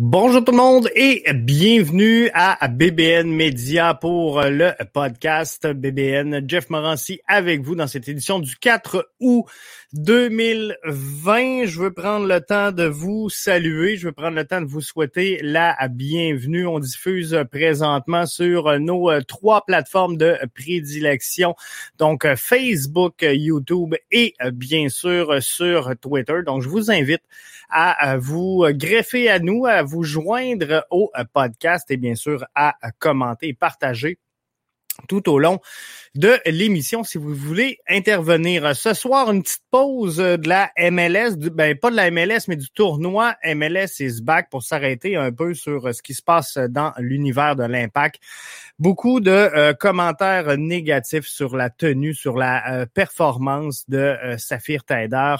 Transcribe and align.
Bonjour 0.00 0.44
tout 0.44 0.52
le 0.52 0.58
monde 0.58 0.88
et 0.94 1.24
bienvenue 1.34 2.30
à 2.32 2.68
BBN 2.68 3.26
Media 3.34 3.94
pour 3.94 4.40
le 4.42 4.70
podcast 4.92 5.66
BBN. 5.66 6.48
Jeff 6.48 6.70
Morancy 6.70 7.20
avec 7.26 7.62
vous 7.62 7.74
dans 7.74 7.88
cette 7.88 8.08
édition 8.08 8.38
du 8.38 8.54
4 8.54 9.10
août 9.18 9.46
2020. 9.94 11.64
Je 11.64 11.80
veux 11.80 11.92
prendre 11.92 12.26
le 12.26 12.40
temps 12.40 12.70
de 12.70 12.84
vous 12.84 13.28
saluer. 13.28 13.96
Je 13.96 14.06
veux 14.06 14.12
prendre 14.12 14.36
le 14.36 14.44
temps 14.44 14.60
de 14.60 14.66
vous 14.66 14.82
souhaiter 14.82 15.40
la 15.42 15.76
bienvenue. 15.88 16.64
On 16.68 16.78
diffuse 16.78 17.36
présentement 17.50 18.24
sur 18.24 18.78
nos 18.78 19.20
trois 19.22 19.64
plateformes 19.66 20.16
de 20.16 20.36
prédilection. 20.54 21.56
Donc 21.98 22.24
Facebook, 22.36 23.22
YouTube 23.22 23.96
et 24.12 24.34
bien 24.52 24.90
sûr 24.90 25.42
sur 25.42 25.90
Twitter. 26.00 26.42
Donc 26.46 26.62
je 26.62 26.68
vous 26.68 26.92
invite 26.92 27.22
à 27.70 28.16
vous 28.16 28.64
greffer 28.70 29.28
à 29.28 29.40
nous, 29.40 29.66
vous 29.88 30.04
joindre 30.04 30.86
au 30.90 31.10
podcast 31.32 31.90
et 31.90 31.96
bien 31.96 32.14
sûr 32.14 32.44
à 32.54 32.74
commenter 32.98 33.48
et 33.48 33.54
partager 33.54 34.18
tout 35.06 35.28
au 35.28 35.38
long 35.38 35.60
de 36.14 36.38
l'émission 36.46 37.04
si 37.04 37.18
vous 37.18 37.34
voulez 37.34 37.78
intervenir. 37.88 38.74
Ce 38.74 38.94
soir, 38.94 39.30
une 39.30 39.42
petite 39.42 39.62
pause 39.70 40.16
de 40.16 40.48
la 40.48 40.70
MLS, 40.90 41.36
ben 41.36 41.76
pas 41.78 41.90
de 41.90 41.96
la 41.96 42.10
MLS, 42.10 42.48
mais 42.48 42.56
du 42.56 42.70
tournoi 42.70 43.34
MLS 43.44 44.00
is 44.00 44.22
back 44.22 44.48
pour 44.50 44.62
s'arrêter 44.62 45.16
un 45.16 45.30
peu 45.30 45.54
sur 45.54 45.94
ce 45.94 46.02
qui 46.02 46.14
se 46.14 46.22
passe 46.22 46.56
dans 46.56 46.92
l'univers 46.98 47.56
de 47.56 47.64
l'impact. 47.64 48.20
Beaucoup 48.78 49.20
de 49.20 49.30
euh, 49.30 49.74
commentaires 49.74 50.56
négatifs 50.56 51.26
sur 51.26 51.56
la 51.56 51.70
tenue, 51.70 52.14
sur 52.14 52.36
la 52.36 52.72
euh, 52.72 52.86
performance 52.86 53.88
de 53.88 53.98
euh, 53.98 54.38
Saphir 54.38 54.84
Taider 54.84 55.36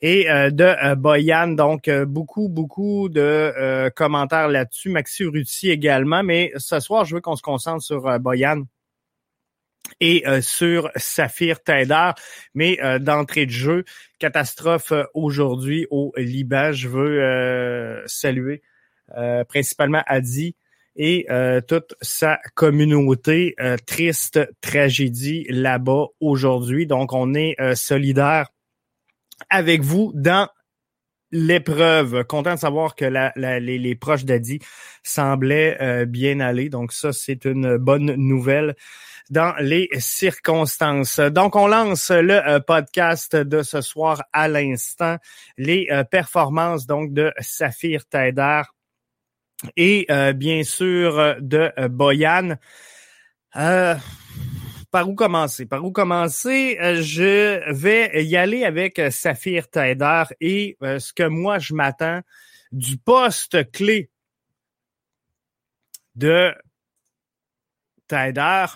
et 0.00 0.24
de 0.24 0.94
Boyan. 0.94 1.48
Donc, 1.48 1.88
beaucoup, 2.06 2.48
beaucoup 2.48 3.08
de 3.08 3.88
commentaires 3.94 4.48
là-dessus. 4.48 4.90
Maxi 4.90 5.24
Ruti 5.24 5.70
également. 5.70 6.22
Mais 6.22 6.52
ce 6.56 6.80
soir, 6.80 7.04
je 7.04 7.14
veux 7.14 7.20
qu'on 7.20 7.36
se 7.36 7.42
concentre 7.42 7.82
sur 7.82 8.18
Boyan 8.18 8.62
et 10.00 10.26
euh, 10.26 10.40
sur 10.40 10.90
Saphir 10.96 11.62
Taider. 11.62 12.10
Mais 12.54 12.78
euh, 12.82 12.98
d'entrée 12.98 13.46
de 13.46 13.50
jeu, 13.50 13.84
catastrophe 14.18 14.92
euh, 14.92 15.04
aujourd'hui 15.14 15.86
au 15.90 16.12
Liban. 16.16 16.72
Je 16.72 16.88
veux 16.88 18.02
saluer 18.06 18.62
principalement 19.48 20.02
Adi 20.06 20.56
et 20.96 21.26
toute 21.68 21.94
sa 22.00 22.38
communauté. 22.54 23.54
triste 23.86 24.40
tragédie 24.60 25.46
là-bas 25.48 26.06
aujourd'hui. 26.20 26.86
Donc, 26.86 27.12
on 27.12 27.34
est 27.34 27.56
solidaire 27.74 28.48
avec 29.50 29.82
vous 29.82 30.12
dans 30.14 30.48
l'épreuve. 31.30 32.24
Content 32.24 32.54
de 32.54 32.60
savoir 32.60 32.94
que 32.94 33.04
la, 33.04 33.32
les, 33.36 33.78
les, 33.78 33.94
proches 33.94 34.24
d'Adi 34.24 34.60
semblaient 35.02 36.06
bien 36.06 36.40
aller. 36.40 36.70
Donc, 36.70 36.92
ça, 36.92 37.12
c'est 37.12 37.44
une 37.44 37.76
bonne 37.76 38.14
nouvelle 38.14 38.74
dans 39.30 39.54
les 39.58 39.88
circonstances. 39.98 41.18
Donc, 41.20 41.56
on 41.56 41.66
lance 41.66 42.10
le 42.10 42.34
euh, 42.46 42.60
podcast 42.60 43.36
de 43.36 43.62
ce 43.62 43.80
soir 43.80 44.22
à 44.32 44.48
l'instant, 44.48 45.16
les 45.56 45.86
euh, 45.90 46.04
performances 46.04 46.86
donc 46.86 47.12
de 47.12 47.32
Saphir 47.38 48.06
Taider 48.06 48.62
et 49.76 50.06
euh, 50.10 50.32
bien 50.32 50.64
sûr 50.64 51.36
de 51.40 51.70
Boyan. 51.88 52.56
par 53.52 55.08
où 55.08 55.14
commencer? 55.14 55.66
Par 55.66 55.84
où 55.84 55.92
commencer? 55.92 56.76
je 57.00 57.72
vais 57.72 58.24
y 58.24 58.36
aller 58.36 58.64
avec 58.64 59.00
Saphir 59.10 59.70
Taider 59.70 60.24
et 60.40 60.76
ce 60.80 61.12
que 61.12 61.22
moi 61.22 61.58
je 61.58 61.74
m'attends 61.74 62.22
du 62.72 62.96
poste 62.96 63.70
clé 63.70 64.10
de 66.16 66.52
Taider 68.08 68.66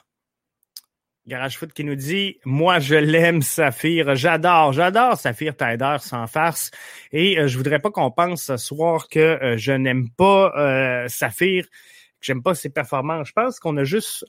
Garage 1.27 1.58
Foot 1.58 1.72
qui 1.72 1.82
nous 1.82 1.96
dit 1.96 2.39
Moi, 2.45 2.78
je 2.78 2.95
l'aime, 2.95 3.42
Saphir. 3.42 4.14
J'adore, 4.14 4.73
j'adore 4.73 5.17
Saphir 5.17 5.56
Taider 5.56 5.96
sans 5.98 6.28
farce. 6.28 6.70
Et 7.11 7.39
euh, 7.39 7.48
je 7.48 7.56
voudrais 7.56 7.80
pas 7.80 7.90
qu'on 7.90 8.12
pense 8.12 8.45
ce 8.45 8.56
soir 8.56 9.08
que 9.08 9.18
euh, 9.18 9.56
je 9.56 9.73
n'aime 9.73 10.08
pas 10.11 10.52
euh, 10.56 11.08
Saphir, 11.08 11.64
que 11.64 11.70
j'aime 12.20 12.45
pas 12.45 12.55
ses 12.55 12.70
performances. 12.70 13.28
Je 13.28 13.33
pense 13.33 13.58
qu'on 13.58 13.77
a 13.77 13.83
juste 13.83 14.24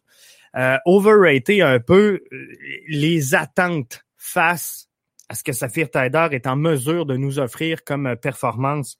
euh, 0.55 0.77
overraté 0.85 1.61
un 1.61 1.79
peu 1.79 2.22
les 2.88 3.35
attentes 3.35 4.03
face 4.17 4.88
à 5.29 5.35
ce 5.35 5.43
que 5.43 5.51
Saphir 5.51 5.91
Taider 5.91 6.29
est 6.31 6.47
en 6.47 6.55
mesure 6.55 7.05
de 7.05 7.16
nous 7.16 7.38
offrir 7.38 7.83
comme 7.83 8.16
performance 8.16 8.97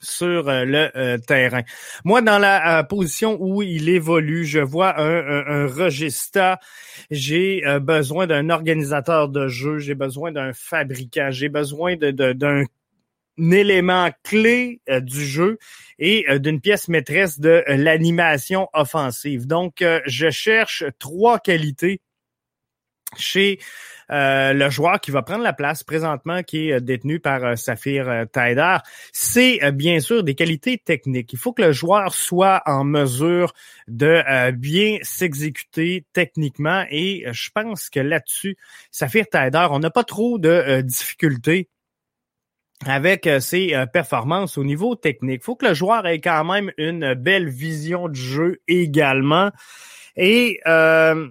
sur 0.00 0.48
euh, 0.48 0.64
le 0.64 0.90
euh, 0.96 1.18
terrain. 1.18 1.62
Moi, 2.04 2.22
dans 2.22 2.38
la 2.38 2.78
euh, 2.78 2.82
position 2.82 3.36
où 3.40 3.62
il 3.62 3.88
évolue, 3.88 4.44
je 4.44 4.60
vois 4.60 4.98
un, 5.00 5.66
un. 5.66 6.56
J'ai 7.10 7.62
besoin 7.80 8.26
d'un 8.26 8.50
organisateur 8.50 9.28
de 9.28 9.48
jeu, 9.48 9.78
j'ai 9.78 9.94
besoin 9.94 10.32
d'un 10.32 10.52
fabricant, 10.52 11.28
j'ai 11.30 11.48
besoin 11.48 11.96
d'un 11.96 12.64
élément 13.38 14.10
clé 14.24 14.80
du 14.88 15.24
jeu 15.24 15.58
et 15.98 16.26
d'une 16.38 16.60
pièce 16.60 16.88
maîtresse 16.88 17.38
de 17.38 17.62
l'animation 17.68 18.68
offensive. 18.72 19.46
Donc, 19.46 19.84
je 20.06 20.30
cherche 20.30 20.84
trois 20.98 21.38
qualités 21.38 22.00
chez 23.16 23.58
euh, 24.10 24.52
le 24.52 24.70
joueur 24.70 25.00
qui 25.00 25.10
va 25.10 25.22
prendre 25.22 25.42
la 25.42 25.52
place 25.52 25.82
présentement, 25.82 26.42
qui 26.42 26.68
est 26.68 26.74
euh, 26.74 26.80
détenu 26.80 27.20
par 27.20 27.44
euh, 27.44 27.56
Saphir 27.56 28.26
Taider, 28.32 28.76
c'est 29.12 29.72
bien 29.72 30.00
sûr 30.00 30.22
des 30.22 30.34
qualités 30.34 30.78
techniques. 30.78 31.32
Il 31.32 31.38
faut 31.38 31.52
que 31.52 31.62
le 31.62 31.72
joueur 31.72 32.14
soit 32.14 32.62
en 32.66 32.84
mesure 32.84 33.52
de 33.86 34.50
bien 34.52 34.98
s'exécuter 35.02 36.06
techniquement 36.12 36.84
et 36.90 37.24
je 37.30 37.50
pense 37.54 37.90
que 37.90 38.00
là-dessus, 38.00 38.56
Saphir 38.90 39.26
Taider, 39.30 39.66
on 39.70 39.78
n'a 39.78 39.90
pas 39.90 40.04
trop 40.04 40.38
de 40.38 40.80
difficultés 40.80 41.68
avec 42.86 43.28
ses 43.40 43.74
performances 43.92 44.58
au 44.58 44.64
niveau 44.64 44.94
technique. 44.94 45.40
Il 45.42 45.44
faut 45.44 45.56
que 45.56 45.66
le 45.66 45.74
joueur 45.74 46.06
ait 46.06 46.20
quand 46.20 46.44
même 46.44 46.70
une 46.76 47.14
belle 47.14 47.48
vision 47.48 48.08
du 48.08 48.20
jeu 48.20 48.60
également. 48.68 49.50
Et 50.18 50.60
euh, 50.66 51.30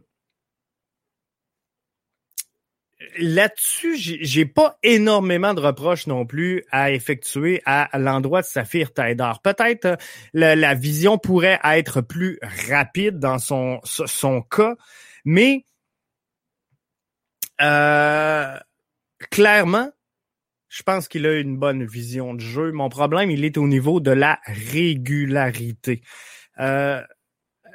là-dessus, 3.17 3.97
j'ai 3.97 4.45
pas 4.45 4.77
énormément 4.83 5.53
de 5.53 5.61
reproches 5.61 6.07
non 6.07 6.25
plus 6.25 6.63
à 6.71 6.91
effectuer 6.91 7.61
à 7.65 7.89
l'endroit 7.97 8.41
de 8.41 8.47
Saphir 8.47 8.93
Taider. 8.93 9.31
Peut-être 9.43 9.85
euh, 9.85 9.95
la, 10.33 10.73
vision 10.75 11.17
pourrait 11.17 11.59
être 11.63 12.01
plus 12.01 12.39
rapide 12.69 13.19
dans 13.19 13.39
son, 13.39 13.79
son 13.83 14.41
cas, 14.41 14.75
mais 15.25 15.65
euh, 17.61 18.57
clairement, 19.31 19.91
je 20.69 20.83
pense 20.83 21.07
qu'il 21.07 21.25
a 21.25 21.39
une 21.39 21.57
bonne 21.57 21.85
vision 21.85 22.33
de 22.33 22.41
jeu. 22.41 22.71
Mon 22.71 22.89
problème, 22.89 23.31
il 23.31 23.45
est 23.45 23.57
au 23.57 23.67
niveau 23.67 23.99
de 23.99 24.11
la 24.11 24.39
régularité. 24.45 26.01
Euh, 26.59 27.01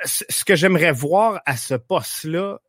ce 0.04 0.44
que 0.44 0.56
j'aimerais 0.56 0.92
voir 0.92 1.41
à 1.47 1.56
ce 1.56 1.75
poste-là, 1.75 2.60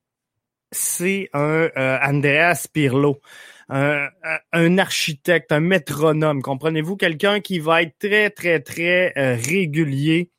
c'est 0.73 1.29
un 1.33 1.69
euh, 1.77 1.97
Andreas 2.03 2.67
Pirlo, 2.71 3.21
un, 3.69 4.77
architecte, 4.77 5.51
un 5.51 5.61
métronome. 5.61 6.41
Comprenez-vous, 6.41 6.97
quelqu'un 6.97 7.39
qui 7.39 7.59
va 7.59 7.81
être 7.81 7.97
très, 7.97 8.29
très, 8.29 8.59
très 8.59 9.13
euh, 9.17 9.35
régulier 9.35 10.29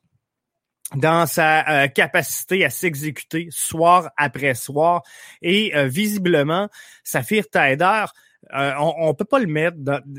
dans 0.95 1.25
sa 1.25 1.83
euh, 1.83 1.87
capacité 1.87 2.63
à 2.63 2.69
s'exécuter 2.69 3.47
soir 3.49 4.11
après 4.17 4.53
soir. 4.53 5.01
Et 5.41 5.73
visiblement, 5.87 6.69
Saphir 7.03 7.49
Taider, 7.49 8.05
euh, 8.53 8.73
on, 8.79 9.07
ne 9.07 9.13
peut 9.13 9.25
pas 9.25 9.39
le 9.39 9.47
mettre 9.47 9.77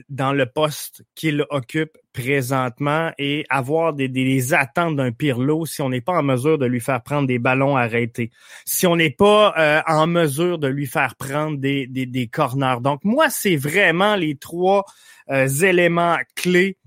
dans, 0.09 0.33
le 0.33 0.47
poste 0.47 1.05
qu'il 1.15 1.45
occupe 1.51 1.97
présentement 2.13 3.13
et 3.19 3.45
avoir 3.49 3.93
des, 3.93 4.55
attentes 4.55 4.97
d'un 4.97 5.13
Pirlo 5.13 5.65
si 5.65 5.81
on 5.83 5.91
n'est 5.91 6.01
pas 6.01 6.15
en 6.15 6.23
mesure 6.23 6.59
de 6.59 6.67
lui 6.67 6.81
faire 6.81 7.03
prendre 7.03 7.29
des 7.29 7.39
ballons 7.39 7.77
arrêtés, 7.77 8.31
si 8.65 8.87
on 8.87 8.97
n'est 8.97 9.11
pas 9.11 9.55
euh, 9.59 9.81
en 9.87 10.07
mesure 10.07 10.59
de 10.59 10.67
lui 10.67 10.87
faire 10.87 11.15
prendre 11.17 11.59
des, 11.59 11.87
des, 11.87 12.27
corners. 12.27 12.81
Donc 12.81 13.05
moi, 13.05 13.31
c'est 13.31 13.57
vraiment 13.57 14.17
les 14.17 14.37
trois 14.37 14.85
euh, 15.31 15.47
éléments 15.47 16.17
clés 16.35 16.79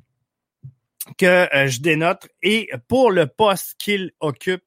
que 1.18 1.47
je 1.68 1.80
dénote. 1.80 2.27
Et 2.44 2.69
pour 2.88 3.12
le 3.12 3.27
poste 3.27 3.75
qu'il 3.80 4.12
occupe, 4.19 4.62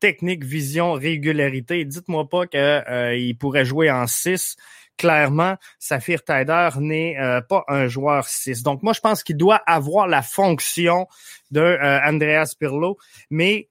technique, 0.00 0.44
vision, 0.44 0.92
régularité, 0.92 1.84
dites-moi 1.84 2.28
pas 2.28 2.46
qu'il 2.46 3.38
pourrait 3.38 3.64
jouer 3.64 3.90
en 3.90 4.06
6 4.06 4.56
clairement, 4.98 5.56
Saphir 5.78 6.22
Taider 6.22 6.70
n'est 6.78 7.18
euh, 7.18 7.40
pas 7.40 7.64
un 7.68 7.86
joueur 7.86 8.28
6. 8.28 8.62
Donc 8.62 8.82
moi, 8.82 8.92
je 8.92 9.00
pense 9.00 9.22
qu'il 9.22 9.36
doit 9.38 9.62
avoir 9.66 10.06
la 10.06 10.20
fonction 10.20 11.06
de 11.50 11.60
euh, 11.60 12.00
Andreas 12.04 12.54
Pirlo, 12.58 12.98
mais 13.30 13.70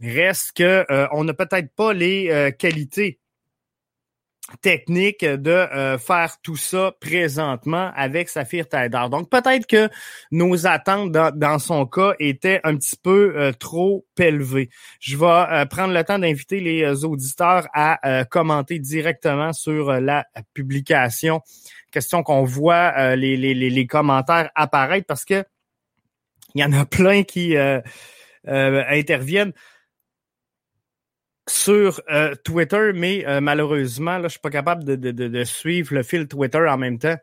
reste 0.00 0.52
que 0.52 0.84
euh, 0.90 1.08
on 1.10 1.24
n'a 1.24 1.34
peut-être 1.34 1.74
pas 1.74 1.92
les 1.92 2.54
qualités 2.58 3.18
technique 4.60 5.24
de 5.24 5.50
euh, 5.50 5.98
faire 5.98 6.36
tout 6.42 6.56
ça 6.56 6.92
présentement 7.00 7.90
avec 7.96 8.28
Saphir 8.28 8.68
Taider. 8.68 9.06
Donc 9.10 9.28
peut-être 9.28 9.66
que 9.66 9.88
nos 10.30 10.66
attentes 10.66 11.10
dans, 11.12 11.58
son 11.58 11.86
cas 11.86 12.14
étaient 12.18 12.60
un 12.64 12.76
petit 12.76 12.96
peu 12.96 13.34
euh, 13.36 13.52
trop 13.52 14.06
élevées. 14.18 14.70
Je 15.00 15.16
vais 15.16 15.26
euh, 15.26 15.66
prendre 15.66 15.92
le 15.92 16.04
temps 16.04 16.18
d'inviter 16.18 16.60
les 16.60 17.04
auditeurs 17.04 17.66
à 17.74 18.24
commenter 18.30 18.78
directement 18.78 19.52
sur 19.52 19.92
la 19.92 20.26
publication. 20.54 21.40
Question 21.90 22.22
qu'on 22.22 22.44
voit 22.44 23.16
les, 23.16 23.36
les, 23.36 23.54
les, 23.54 23.86
commentaires 23.86 24.50
apparaître 24.54 25.06
parce 25.06 25.24
que 25.24 25.44
il 26.54 26.60
y 26.60 26.64
en 26.64 26.72
a 26.72 26.84
plein 26.86 27.22
qui 27.22 27.56
interviennent 28.46 29.52
sur 31.48 32.00
euh, 32.10 32.34
Twitter, 32.44 32.90
mais 32.94 33.26
euh, 33.26 33.40
malheureusement, 33.40 34.18
là, 34.18 34.24
je 34.24 34.32
suis 34.32 34.40
pas 34.40 34.50
capable 34.50 34.84
de, 34.84 34.96
de, 34.96 35.10
de, 35.10 35.44
suivre 35.44 35.94
le 35.94 36.02
fil 36.02 36.26
Twitter 36.26 36.58
en 36.58 36.76
même 36.76 36.98
temps. 36.98 37.16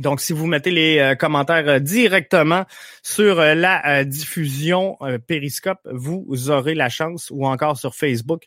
Donc, 0.00 0.20
si 0.20 0.32
vous 0.32 0.46
mettez 0.46 0.70
les 0.70 0.98
euh, 0.98 1.14
commentaires 1.14 1.80
directement 1.80 2.64
sur 3.02 3.36
la 3.36 4.04
diffusion 4.04 4.98
Periscope, 5.26 5.80
vous 5.90 6.50
aurez 6.50 6.74
la 6.74 6.88
chance, 6.88 7.30
ou 7.30 7.46
encore 7.46 7.78
sur 7.78 7.94
Facebook, 7.94 8.44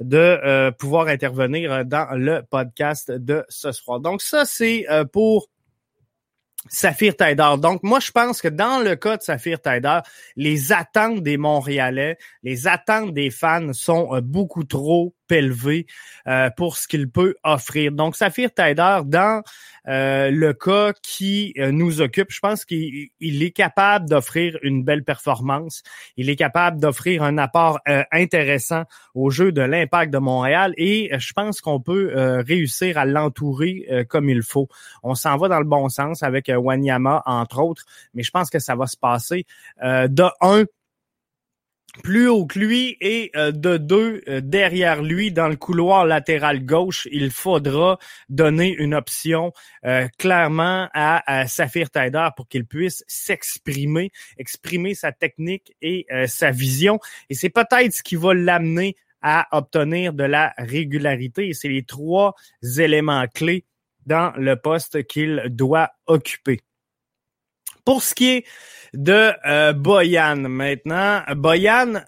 de 0.00 0.70
pouvoir 0.78 1.08
intervenir 1.08 1.84
dans 1.84 2.16
le 2.16 2.42
podcast 2.42 3.10
de 3.10 3.44
ce 3.48 3.72
soir. 3.72 4.00
Donc, 4.00 4.22
ça, 4.22 4.44
c'est 4.44 4.86
pour 5.12 5.48
Saphir 6.68 7.16
Taider. 7.16 7.54
Donc, 7.58 7.82
moi, 7.82 8.00
je 8.00 8.10
pense 8.10 8.42
que 8.42 8.48
dans 8.48 8.82
le 8.82 8.96
cas 8.96 9.16
de 9.16 9.22
Saphir 9.22 9.60
Taider, 9.60 10.00
les 10.36 10.72
attentes 10.72 11.22
des 11.22 11.36
Montréalais, 11.36 12.18
les 12.42 12.66
attentes 12.66 13.14
des 13.14 13.30
fans 13.30 13.72
sont 13.72 14.14
euh, 14.14 14.20
beaucoup 14.20 14.64
trop 14.64 15.14
élevé 15.32 15.86
euh, 16.26 16.50
pour 16.50 16.76
ce 16.76 16.88
qu'il 16.88 17.10
peut 17.10 17.34
offrir. 17.44 17.92
Donc, 17.92 18.16
Saphir 18.16 18.52
Taider, 18.52 19.00
dans 19.04 19.42
euh, 19.88 20.30
le 20.30 20.52
cas 20.52 20.92
qui 21.02 21.54
euh, 21.58 21.70
nous 21.70 22.00
occupe, 22.00 22.30
je 22.30 22.40
pense 22.40 22.64
qu'il 22.64 23.08
est 23.20 23.50
capable 23.50 24.08
d'offrir 24.08 24.58
une 24.62 24.84
belle 24.84 25.04
performance. 25.04 25.82
Il 26.16 26.28
est 26.30 26.36
capable 26.36 26.80
d'offrir 26.80 27.22
un 27.22 27.38
apport 27.38 27.80
intéressant 28.12 28.84
au 29.14 29.30
jeu 29.30 29.52
de 29.52 29.62
l'impact 29.62 30.12
de 30.12 30.18
Montréal 30.18 30.74
et 30.76 31.10
je 31.18 31.32
pense 31.32 31.60
qu'on 31.60 31.80
peut 31.80 32.12
réussir 32.46 32.98
à 32.98 33.04
l'entourer 33.04 34.06
comme 34.08 34.28
il 34.28 34.42
faut. 34.42 34.68
On 35.02 35.14
s'en 35.14 35.36
va 35.36 35.48
dans 35.48 35.58
le 35.58 35.64
bon 35.64 35.88
sens 35.88 36.22
avec 36.22 36.50
Wanyama, 36.54 37.22
entre 37.26 37.60
autres, 37.60 37.84
mais 38.14 38.22
je 38.22 38.30
pense 38.30 38.50
que 38.50 38.58
ça 38.58 38.74
va 38.74 38.86
se 38.86 38.96
passer 38.96 39.46
de 39.82 40.24
un 40.40 40.64
plus 42.02 42.28
haut 42.28 42.46
que 42.46 42.58
lui 42.58 42.96
et 43.00 43.30
euh, 43.36 43.50
de 43.50 43.76
deux 43.76 44.22
euh, 44.28 44.40
derrière 44.40 45.02
lui 45.02 45.32
dans 45.32 45.48
le 45.48 45.56
couloir 45.56 46.06
latéral 46.06 46.64
gauche, 46.64 47.08
il 47.10 47.30
faudra 47.30 47.98
donner 48.28 48.74
une 48.74 48.94
option 48.94 49.52
euh, 49.84 50.06
clairement 50.18 50.88
à, 50.94 51.46
Saphir 51.46 51.90
Taider 51.90 52.28
pour 52.36 52.48
qu'il 52.48 52.64
puisse 52.64 53.04
s'exprimer, 53.06 54.10
exprimer 54.38 54.94
sa 54.94 55.12
technique 55.12 55.74
et 55.82 56.06
sa 56.26 56.50
vision. 56.50 56.98
Et 57.30 57.34
c'est 57.34 57.50
peut-être 57.50 57.92
ce 57.92 58.02
qui 58.02 58.16
va 58.16 58.34
l'amener 58.34 58.96
à 59.22 59.46
obtenir 59.56 60.12
de 60.12 60.24
la 60.24 60.54
régularité. 60.58 61.52
C'est 61.52 61.68
les 61.68 61.84
trois 61.84 62.34
éléments 62.78 63.26
clés 63.32 63.64
dans 64.06 64.32
le 64.36 64.56
poste 64.56 65.06
qu'il 65.06 65.42
doit 65.48 65.90
occuper. 66.06 66.60
Pour 67.88 68.02
ce 68.02 68.14
qui 68.14 68.28
est 68.28 68.44
de 68.92 69.32
euh, 69.46 69.72
Boyan 69.72 70.36
maintenant, 70.36 71.22
Boyan, 71.34 71.94
euh, 71.94 72.02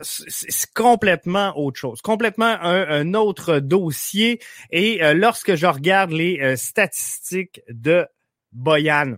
c'est 0.00 0.72
complètement 0.74 1.58
autre 1.58 1.76
chose, 1.80 2.00
complètement 2.02 2.56
un, 2.60 3.12
autre 3.14 3.58
dossier. 3.58 4.40
Et 4.70 5.02
euh, 5.02 5.12
lorsque 5.12 5.56
je 5.56 5.66
regarde 5.66 6.12
les 6.12 6.54
statistiques 6.54 7.62
de 7.68 8.06
Boyan, 8.52 9.16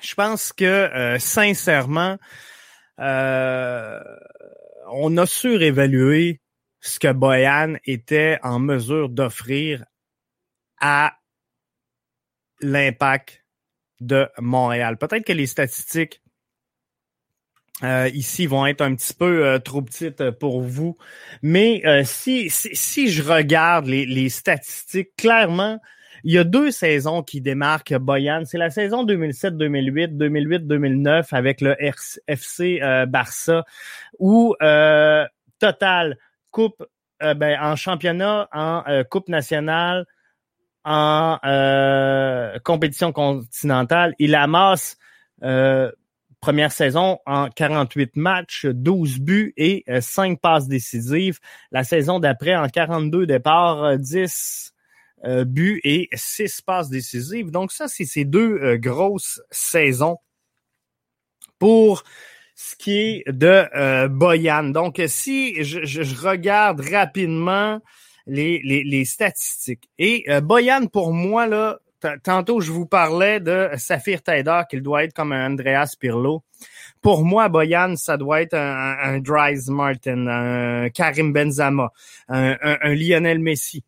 je 0.00 0.14
pense 0.16 0.52
que 0.52 1.16
sincèrement, 1.20 2.18
on 2.98 3.04
a 5.16 5.26
surévalué 5.26 6.40
ce 6.80 6.98
que 6.98 7.12
Boyan 7.12 7.76
était 7.84 8.40
en 8.42 8.58
mesure 8.58 9.10
d'offrir 9.10 9.84
à 10.80 11.14
l'impact 12.60 13.39
de 14.00 14.28
Montréal. 14.38 14.96
Peut-être 14.96 15.24
que 15.24 15.32
les 15.32 15.46
statistiques 15.46 16.22
euh, 17.82 18.10
ici 18.12 18.46
vont 18.46 18.66
être 18.66 18.82
un 18.82 18.94
petit 18.94 19.14
peu 19.14 19.46
euh, 19.46 19.58
trop 19.58 19.80
petites 19.80 20.30
pour 20.32 20.60
vous, 20.60 20.98
mais 21.40 21.80
euh, 21.86 22.02
si, 22.04 22.50
si, 22.50 23.08
je 23.08 23.22
regarde 23.22 23.86
les, 23.86 24.04
les 24.04 24.28
statistiques, 24.28 25.16
clairement, 25.16 25.80
il 26.22 26.34
y 26.34 26.38
a 26.38 26.44
deux 26.44 26.70
saisons 26.70 27.22
qui 27.22 27.40
démarquent 27.40 27.94
Boyan. 27.94 28.42
C'est 28.44 28.58
la 28.58 28.68
saison 28.68 29.06
2007-2008, 29.06 30.18
2008-2009 30.18 31.28
avec 31.30 31.62
le 31.62 31.74
FC 31.78 32.80
Barça, 33.08 33.64
où 34.18 34.54
total 35.58 36.18
coupe 36.50 36.84
ben, 37.22 37.58
en 37.62 37.74
championnat, 37.76 38.50
en 38.52 38.84
coupe 39.08 39.30
nationale, 39.30 40.04
en 40.84 41.38
euh, 41.44 42.58
compétition 42.64 43.12
continentale. 43.12 44.14
Il 44.18 44.34
amasse 44.34 44.96
euh, 45.42 45.90
première 46.40 46.72
saison 46.72 47.18
en 47.26 47.48
48 47.50 48.16
matchs, 48.16 48.66
12 48.66 49.20
buts 49.20 49.52
et 49.56 49.84
5 50.00 50.32
euh, 50.32 50.36
passes 50.40 50.68
décisives. 50.68 51.38
La 51.70 51.84
saison 51.84 52.18
d'après 52.18 52.56
en 52.56 52.68
42 52.68 53.26
départs, 53.26 53.98
10 53.98 54.72
buts 55.44 55.80
et 55.84 56.08
6 56.14 56.62
passes 56.62 56.88
décisives. 56.88 57.50
Donc 57.50 57.72
ça, 57.72 57.88
c'est 57.88 58.06
ces 58.06 58.24
deux 58.24 58.78
grosses 58.78 59.42
saisons 59.50 60.16
pour 61.58 62.04
ce 62.54 62.74
qui 62.74 62.98
est 62.98 63.24
de 63.30 64.06
Boyan. 64.08 64.64
Donc 64.64 65.00
si 65.08 65.62
je, 65.62 65.84
je 65.84 66.26
regarde 66.26 66.80
rapidement 66.80 67.82
les, 68.26 68.60
les, 68.62 69.04
statistiques. 69.04 69.88
Et 69.98 70.24
euh, 70.28 70.40
Boyan, 70.40 70.86
pour 70.86 71.12
moi, 71.12 71.46
là, 71.46 71.78
tantôt 72.22 72.60
je 72.60 72.72
vous 72.72 72.86
parlais 72.86 73.40
de 73.40 73.68
Saphir 73.76 74.22
Taider, 74.22 74.62
qu'il 74.70 74.82
doit 74.82 75.04
être 75.04 75.12
comme 75.12 75.32
un 75.32 75.52
Andreas 75.52 75.94
Pirlo. 75.98 76.42
Pour 77.00 77.24
moi, 77.24 77.48
Boyan, 77.48 77.96
ça 77.96 78.16
doit 78.16 78.42
être 78.42 78.54
un, 78.54 78.96
un 79.02 79.18
Dries 79.18 79.68
Martin, 79.68 80.26
un 80.26 80.90
Karim 80.90 81.32
Benzema, 81.32 81.90
un, 82.28 82.56
un 82.60 82.94
Lionel 82.94 83.38
Messi. 83.38 83.84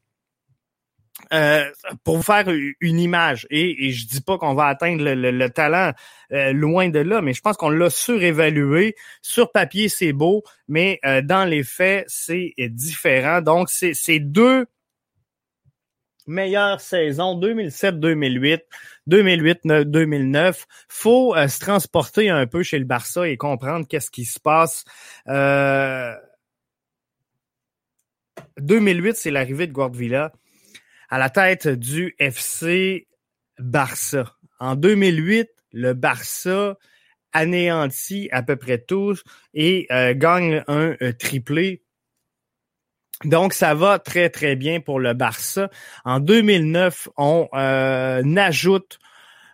Euh, 1.33 1.65
pour 2.05 2.17
vous 2.17 2.23
faire 2.23 2.45
une 2.81 3.01
image, 3.01 3.47
et, 3.49 3.87
et 3.87 3.91
je 3.91 4.07
dis 4.07 4.21
pas 4.21 4.37
qu'on 4.37 4.53
va 4.53 4.67
atteindre 4.67 5.03
le, 5.03 5.49
talent 5.49 5.93
euh, 6.33 6.53
loin 6.53 6.91
de 6.91 6.99
là, 6.99 7.23
mais 7.23 7.33
je 7.33 7.41
pense 7.41 7.57
qu'on 7.57 7.71
l'a 7.71 7.89
surévalué. 7.89 8.97
Sur 9.23 9.51
papier, 9.51 9.89
c'est 9.89 10.13
beau, 10.13 10.43
mais 10.69 11.01
euh, 11.07 11.23
dans 11.23 11.47
les 11.47 11.63
faits, 11.63 12.05
c'est 12.07 12.53
différent. 12.59 13.41
Donc, 13.41 13.71
c'est 13.71 14.19
deux 14.19 14.67
meilleures 16.27 16.83
saisons, 16.83 17.41
2007-2008, 17.41 18.61
2008-2009. 19.09 20.65
Faut 20.89 21.35
se 21.35 21.59
transporter 21.59 22.29
un 22.29 22.47
peu 22.47 22.63
chez 22.63 22.79
le 22.79 22.85
Barça 22.85 23.27
et 23.27 23.39
comprendre 23.39 23.87
qu'est-ce 23.89 24.11
qui 24.11 24.27
se 24.27 24.39
passe. 24.39 24.85
2008, 28.59 29.17
c'est 29.17 29.31
l'arrivée 29.31 29.67
de 29.67 29.73
Guardvilla 29.73 30.31
à 31.13 31.19
la 31.19 31.29
tête 31.29 31.69
du 31.69 32.17
FC 32.19 33.07
Barça. 33.59 34.35
En 34.59 34.77
2008, 34.77 35.47
le 35.73 35.93
Barça 35.93 36.79
anéantit 37.35 38.31
à 38.33 38.43
peu 38.43 38.57
près 38.57 38.79
tous 38.79 39.23
et 39.53 39.87
euh, 39.91 40.15
gagne 40.15 40.65
un 40.69 40.97
euh, 41.03 41.13
triplé. 41.13 41.83
Donc, 43.25 43.53
ça 43.53 43.75
va 43.75 43.99
très, 43.99 44.31
très 44.31 44.57
bien 44.57 44.81
pour 44.81 45.01
le 45.01 45.13
Barça. 45.13 45.69
En 46.07 46.19
2009, 46.19 47.11
on 47.19 47.47
euh, 47.53 48.37
ajoute 48.37 48.99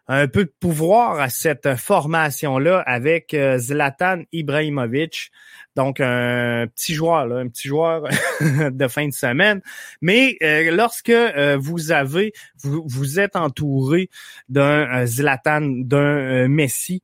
un 0.08 0.26
peu 0.26 0.44
de 0.44 0.52
pouvoir 0.58 1.20
à 1.20 1.28
cette 1.28 1.76
formation-là 1.76 2.82
avec 2.86 3.36
Zlatan 3.58 4.22
Ibrahimovic. 4.32 5.30
Donc, 5.76 6.00
un 6.00 6.66
petit 6.74 6.94
joueur, 6.94 7.30
un 7.30 7.46
petit 7.48 7.68
joueur 7.68 8.08
de 8.40 8.88
fin 8.88 9.06
de 9.06 9.12
semaine. 9.12 9.60
Mais 10.00 10.36
euh, 10.42 10.74
lorsque 10.74 11.10
euh, 11.10 11.56
vous 11.56 11.92
avez, 11.92 12.32
vous, 12.60 12.82
vous 12.84 13.20
êtes 13.20 13.36
entouré 13.36 14.10
d'un 14.48 15.02
euh, 15.02 15.06
Zlatan, 15.06 15.60
d'un 15.60 16.48
Messi, 16.48 17.02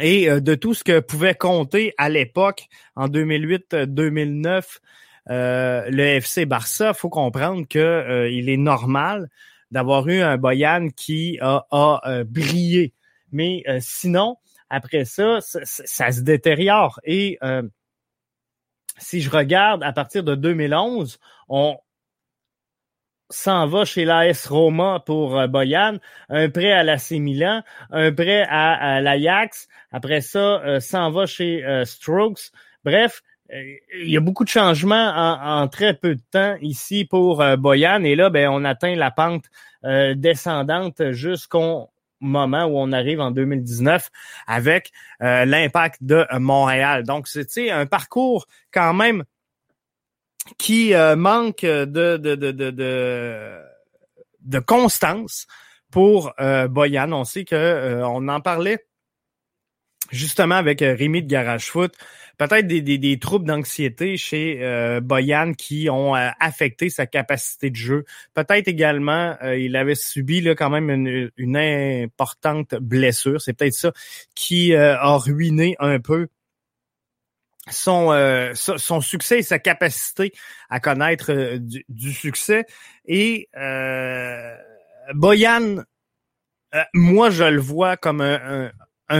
et 0.00 0.28
de 0.28 0.54
tout 0.54 0.74
ce 0.74 0.84
que 0.84 1.00
pouvait 1.00 1.34
compter 1.34 1.94
à 1.98 2.08
l'époque, 2.08 2.66
en 2.94 3.08
2008-2009, 3.08 4.78
le 5.26 6.02
FC 6.02 6.46
Barça, 6.46 6.94
faut 6.94 7.08
comprendre 7.08 7.66
que 7.66 8.28
il 8.30 8.48
est 8.48 8.56
normal 8.56 9.28
d'avoir 9.70 10.08
eu 10.08 10.20
un 10.20 10.36
Boyan 10.36 10.88
qui 10.88 11.38
a, 11.40 11.66
a 11.70 12.24
brillé. 12.24 12.92
Mais 13.32 13.62
sinon, 13.80 14.36
après 14.70 15.04
ça, 15.04 15.40
ça, 15.40 16.12
se 16.12 16.20
détériore. 16.20 17.00
Et 17.04 17.38
euh, 17.42 17.62
si 18.98 19.20
je 19.20 19.28
regarde 19.28 19.82
à 19.82 19.92
partir 19.92 20.22
de 20.22 20.36
2011, 20.36 21.18
on 21.48 21.76
s'en 23.28 23.66
va 23.66 23.84
chez 23.84 24.04
l'AS 24.04 24.46
Roma 24.46 25.02
pour 25.04 25.38
euh, 25.38 25.46
Boyan, 25.48 25.98
un 26.28 26.48
prêt 26.48 26.72
à 26.72 26.82
l'AC 26.84 27.12
Milan, 27.12 27.62
un 27.90 28.12
prêt 28.12 28.46
à, 28.48 29.00
l'Ajax, 29.00 29.68
après 29.92 30.20
ça, 30.20 30.62
euh, 30.62 30.80
s'en 30.80 31.10
va 31.10 31.26
chez 31.26 31.64
euh, 31.64 31.84
Strokes. 31.84 32.50
Bref, 32.84 33.22
il 33.52 34.10
y 34.10 34.16
a 34.16 34.20
beaucoup 34.20 34.44
de 34.44 34.48
changements 34.48 35.12
en, 35.14 35.66
très 35.68 35.94
peu 35.94 36.14
de 36.14 36.22
temps 36.30 36.56
ici 36.60 37.04
pour 37.04 37.44
Boyan 37.58 38.04
et 38.04 38.14
là, 38.14 38.30
ben, 38.30 38.48
on 38.48 38.64
atteint 38.64 38.94
la 38.94 39.10
pente 39.10 39.44
descendante 40.14 41.10
jusqu'au 41.10 41.90
moment 42.20 42.64
où 42.64 42.78
on 42.78 42.92
arrive 42.92 43.20
en 43.20 43.30
2019 43.30 44.10
avec 44.46 44.92
euh, 45.22 45.44
l'impact 45.44 46.02
de 46.02 46.26
Montréal. 46.38 47.04
Donc, 47.04 47.26
c'est 47.26 47.70
un 47.70 47.86
parcours 47.86 48.46
quand 48.72 48.94
même 48.94 49.24
qui 50.58 50.94
euh, 50.94 51.16
manque 51.16 51.62
de, 51.62 51.84
de, 51.84 52.16
de, 52.16 52.50
de, 52.50 53.60
de, 54.40 54.58
constance 54.58 55.46
pour 55.90 56.32
euh, 56.40 56.68
Boyan. 56.68 57.12
On 57.12 57.24
sait 57.24 57.44
que 57.44 58.02
on 58.04 58.28
en 58.28 58.40
parlait 58.40 58.86
justement 60.10 60.56
avec 60.56 60.80
Rémi 60.80 61.22
de 61.22 61.28
Garage 61.28 61.66
Foot 61.66 61.94
peut-être 62.40 62.66
des, 62.66 62.80
des, 62.80 63.18
troubles 63.18 63.44
d'anxiété 63.44 64.16
chez 64.16 64.60
euh, 64.62 65.00
Boyan 65.02 65.52
qui 65.52 65.90
ont 65.90 66.16
euh, 66.16 66.30
affecté 66.40 66.88
sa 66.88 67.04
capacité 67.06 67.68
de 67.68 67.76
jeu. 67.76 68.06
Peut-être 68.32 68.66
également, 68.66 69.36
euh, 69.42 69.58
il 69.58 69.76
avait 69.76 69.94
subi 69.94 70.40
là, 70.40 70.54
quand 70.54 70.70
même 70.70 70.88
une, 70.88 71.30
une 71.36 71.56
importante 71.58 72.76
blessure. 72.76 73.42
C'est 73.42 73.52
peut-être 73.52 73.74
ça 73.74 73.92
qui 74.34 74.72
euh, 74.72 74.96
a 74.96 75.18
ruiné 75.18 75.76
un 75.80 76.00
peu 76.00 76.28
son, 77.70 78.10
son 78.54 79.00
succès 79.02 79.40
et 79.40 79.42
sa 79.42 79.58
capacité 79.58 80.32
à 80.70 80.80
connaître 80.80 81.58
du, 81.58 82.12
succès. 82.12 82.64
Et 83.04 83.48
Boyan, 85.14 85.84
moi, 86.94 87.30
je 87.30 87.44
le 87.44 87.60
vois 87.60 87.96
comme 87.98 88.22
un 88.22 88.72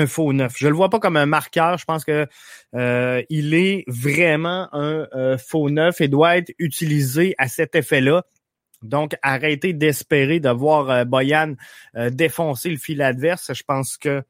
faux 0.06 0.32
neuf. 0.32 0.54
Je 0.56 0.68
le 0.68 0.74
vois 0.74 0.90
pas 0.90 0.98
comme 0.98 1.16
un 1.16 1.26
marqueur. 1.26 1.78
Je 1.78 1.84
pense 1.84 2.04
que 2.04 2.26
euh, 2.74 3.22
il 3.28 3.54
est 3.54 3.84
vraiment 3.86 4.68
un 4.72 5.06
euh, 5.14 5.38
faux 5.38 5.70
neuf 5.70 6.00
et 6.00 6.08
doit 6.08 6.36
être 6.36 6.52
utilisé 6.58 7.34
à 7.38 7.48
cet 7.48 7.74
effet-là. 7.74 8.24
Donc, 8.82 9.14
arrêtez 9.22 9.72
d'espérer 9.72 10.40
de 10.40 10.48
voir 10.48 10.90
euh, 10.90 11.04
Boyan 11.04 11.54
défoncer 12.10 12.70
le 12.70 12.78
fil 12.78 13.02
adverse. 13.02 13.52
Je 13.52 13.62
pense 13.62 13.96
que 13.96 14.22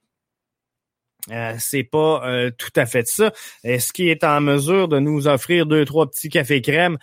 euh, 1.30 1.54
c'est 1.58 1.84
pas 1.84 2.22
tout 2.58 2.72
à 2.76 2.86
fait 2.86 3.06
ça. 3.06 3.32
Est-ce 3.64 3.92
qu'il 3.92 4.08
est 4.08 4.24
en 4.24 4.40
mesure 4.40 4.88
de 4.88 4.98
nous 4.98 5.28
offrir 5.28 5.66
deux, 5.66 5.84
trois 5.84 6.08
petits 6.08 6.28
cafés 6.28 6.62
crème? 6.62 6.98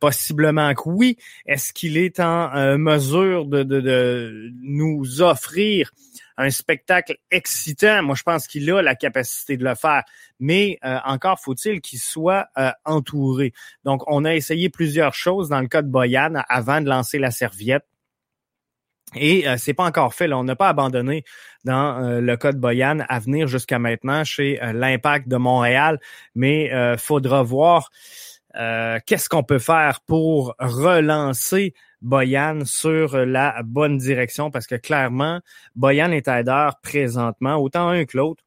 possiblement 0.00 0.74
que 0.74 0.88
oui. 0.88 1.16
Est-ce 1.46 1.72
qu'il 1.72 1.96
est 1.96 2.20
en 2.20 2.78
mesure 2.78 3.46
de, 3.46 3.62
de, 3.62 4.50
nous 4.62 5.22
offrir 5.22 5.90
un 6.40 6.50
spectacle 6.50 7.16
excitant, 7.30 8.02
moi 8.02 8.14
je 8.14 8.22
pense 8.22 8.46
qu'il 8.46 8.70
a 8.70 8.80
la 8.80 8.94
capacité 8.94 9.58
de 9.58 9.64
le 9.64 9.74
faire, 9.74 10.04
mais 10.38 10.78
euh, 10.84 10.98
encore 11.04 11.38
faut-il 11.38 11.82
qu'il 11.82 11.98
soit 11.98 12.48
euh, 12.56 12.70
entouré. 12.86 13.52
Donc 13.84 14.02
on 14.06 14.24
a 14.24 14.34
essayé 14.34 14.70
plusieurs 14.70 15.14
choses 15.14 15.50
dans 15.50 15.60
le 15.60 15.68
cas 15.68 15.82
de 15.82 15.88
Boyan 15.88 16.34
avant 16.48 16.80
de 16.80 16.88
lancer 16.88 17.18
la 17.18 17.30
serviette. 17.30 17.84
Et 19.16 19.48
euh, 19.48 19.56
c'est 19.58 19.74
pas 19.74 19.84
encore 19.84 20.14
fait. 20.14 20.28
Là. 20.28 20.38
On 20.38 20.44
n'a 20.44 20.56
pas 20.56 20.68
abandonné 20.68 21.24
dans 21.64 22.20
le 22.20 22.36
cas 22.36 22.52
de 22.52 22.58
Boyan 22.58 23.00
à 23.08 23.18
venir 23.18 23.46
jusqu'à 23.46 23.78
maintenant 23.78 24.24
chez 24.24 24.58
l'Impact 24.72 25.28
de 25.28 25.36
Montréal, 25.36 26.00
mais 26.34 26.70
faudra 26.96 27.42
voir 27.42 27.90
qu'est-ce 28.54 29.28
qu'on 29.28 29.42
peut 29.42 29.58
faire 29.58 30.00
pour 30.06 30.54
relancer 30.58 31.74
Boyan 32.02 32.64
sur 32.64 33.16
la 33.16 33.62
bonne 33.62 33.98
direction 33.98 34.50
parce 34.50 34.66
que 34.66 34.74
clairement, 34.74 35.40
Boyan 35.74 36.12
est 36.12 36.28
aideur 36.28 36.80
présentement, 36.80 37.56
autant 37.56 37.88
un 37.88 38.04
que 38.04 38.16
l'autre. 38.16 38.42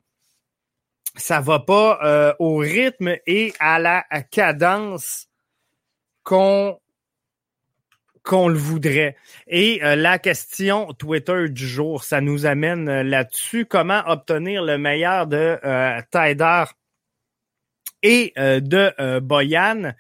Ça 1.16 1.42
va 1.42 1.60
pas 1.60 2.00
euh, 2.04 2.34
au 2.40 2.58
rythme 2.58 3.16
et 3.28 3.54
à 3.60 3.78
la 3.78 4.04
cadence 4.32 5.28
qu'on 6.24 6.80
qu'on 8.24 8.48
le 8.48 8.58
voudrait. 8.58 9.16
Et 9.48 9.84
euh, 9.84 9.96
la 9.96 10.18
question 10.18 10.94
Twitter 10.94 11.50
du 11.50 11.68
jour, 11.68 12.04
ça 12.04 12.22
nous 12.22 12.46
amène 12.46 12.88
euh, 12.90 13.04
là-dessus. 13.04 13.66
Comment 13.66 14.02
obtenir 14.08 14.64
le 14.64 14.78
meilleur 14.78 15.28
de 15.28 15.60
euh, 15.64 16.02
et 18.02 18.34
de 18.36 19.20
Boyan? 19.20 19.94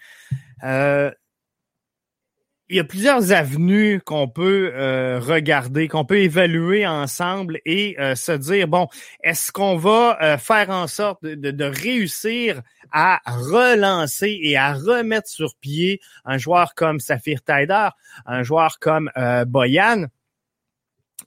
Il 2.74 2.78
y 2.78 2.80
a 2.80 2.84
plusieurs 2.84 3.32
avenues 3.32 4.02
qu'on 4.04 4.28
peut 4.28 4.72
euh, 4.74 5.20
regarder, 5.20 5.88
qu'on 5.88 6.06
peut 6.06 6.22
évaluer 6.22 6.88
ensemble 6.88 7.60
et 7.68 7.96
euh, 8.00 8.16
se 8.16 8.32
dire, 8.32 8.68
bon, 8.68 8.88
est-ce 9.24 9.52
qu'on 9.52 9.78
va 9.78 10.18
euh, 10.24 10.38
faire 10.40 10.72
en 10.72 10.88
sorte 10.88 11.24
de, 11.24 11.52
de, 11.52 11.66
réussir 11.66 12.64
à 12.92 13.22
relancer 13.28 14.40
et 14.42 14.58
à 14.58 14.74
remettre 14.74 15.28
sur 15.28 15.54
pied 15.62 16.02
un 16.26 16.40
joueur 16.40 16.74
comme 16.74 17.00
Saphir 17.00 17.44
Taider, 17.44 17.90
un 18.26 18.42
joueur 18.42 18.80
comme 18.80 19.12
Boyan? 19.46 20.08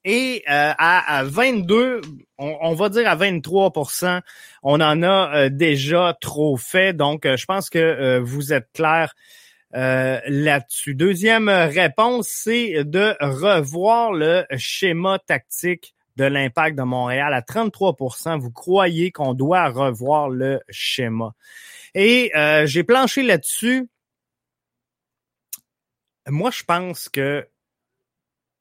Et 0.04 0.42
à, 0.46 1.18
à, 1.18 1.22
22, 1.22 2.00
on, 2.38 2.56
on, 2.60 2.74
va 2.74 2.88
dire 2.88 3.08
à 3.08 3.16
23% 3.16 4.20
on 4.64 4.80
en 4.80 5.02
a 5.04 5.48
déjà 5.48 6.16
trop 6.20 6.56
fait. 6.56 6.92
Donc, 6.92 7.24
je 7.24 7.44
pense 7.44 7.70
que 7.70 8.18
vous 8.18 8.52
êtes 8.52 8.68
clair 8.74 9.14
euh, 9.76 10.20
là-dessus. 10.26 10.94
Deuxième 10.94 11.48
réponse, 11.48 12.28
c'est 12.28 12.84
de 12.84 13.14
revoir 13.20 14.12
le 14.12 14.46
schéma 14.56 15.18
tactique 15.18 15.94
de 16.16 16.24
l'impact 16.24 16.78
de 16.78 16.82
Montréal 16.82 17.34
à 17.34 17.42
33% 17.42 18.40
Vous 18.40 18.50
croyez 18.50 19.12
qu'on 19.12 19.34
doit 19.34 19.68
revoir 19.68 20.30
le 20.30 20.60
schéma. 20.70 21.34
Et 21.94 22.32
euh, 22.34 22.66
j'ai 22.66 22.84
planché 22.84 23.22
là-dessus. 23.22 23.88
Moi, 26.26 26.50
je 26.50 26.64
pense 26.64 27.10
que 27.10 27.46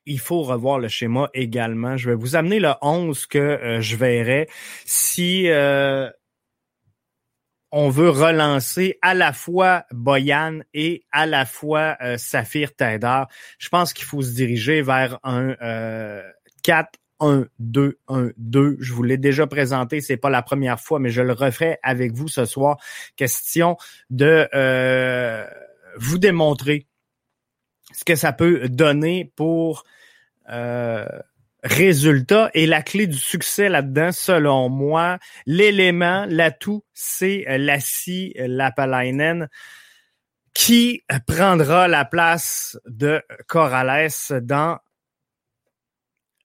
il 0.06 0.20
faut 0.20 0.44
revoir 0.44 0.80
le 0.80 0.90
schéma 0.90 1.30
également. 1.34 1.98
Je 1.98 2.10
vais 2.10 2.16
vous 2.16 2.36
amener 2.36 2.60
le 2.60 2.74
11 2.82 3.26
que 3.26 3.40
euh, 3.40 3.82
je 3.82 3.96
verrai. 3.96 4.50
Si 4.86 5.48
on 7.78 7.90
veut 7.90 8.10
relancer 8.10 8.98
à 9.02 9.14
la 9.14 9.34
fois 9.34 9.84
Boyan 9.92 10.62
et 10.74 11.04
à 11.12 11.26
la 11.26 11.46
fois 11.46 11.98
euh, 12.02 12.16
Saphir. 12.18 12.70
Je 12.80 13.70
pense 13.70 13.92
qu'il 13.92 14.06
faut 14.06 14.22
se 14.22 14.32
diriger 14.32 14.82
vers 14.82 15.20
un 15.24 15.56
4 16.64 16.90
1 17.20 17.48
2 17.60 18.00
1 18.08 18.30
2. 18.38 18.78
Je 18.80 18.94
vous 18.94 19.04
l'ai 19.04 19.18
déjà 19.18 19.46
présenté, 19.46 20.00
c'est 20.00 20.16
pas 20.16 20.30
la 20.30 20.42
première 20.42 20.80
fois, 20.80 21.00
mais 21.00 21.10
je 21.10 21.22
le 21.22 21.34
referai 21.34 21.78
avec 21.84 22.14
vous 22.14 22.30
ce 22.30 22.46
soir. 22.46 22.78
Question 23.18 23.76
de 24.10 24.48
euh, 24.56 25.46
vous 25.98 26.18
démontrer 26.18 26.88
ce 27.94 28.06
que 28.06 28.16
ça 28.16 28.32
peut 28.32 28.70
donner 28.70 29.34
pour 29.36 29.84
euh, 31.66 31.76
résultat. 31.76 32.50
Et 32.54 32.66
la 32.66 32.82
clé 32.82 33.08
du 33.08 33.18
succès 33.18 33.70
là-dedans, 33.70 34.12
selon 34.12 34.70
moi, 34.70 35.18
l'élément, 35.46 36.26
l'atout, 36.30 36.84
c'est 36.94 37.46
euh, 37.48 37.58
Lassie 37.58 38.34
Lapalainen 38.38 39.50
qui 40.54 41.04
prendra 41.28 41.88
la 41.88 42.06
place 42.06 42.80
de 42.86 43.22
Corrales 43.48 44.10
dans 44.42 44.80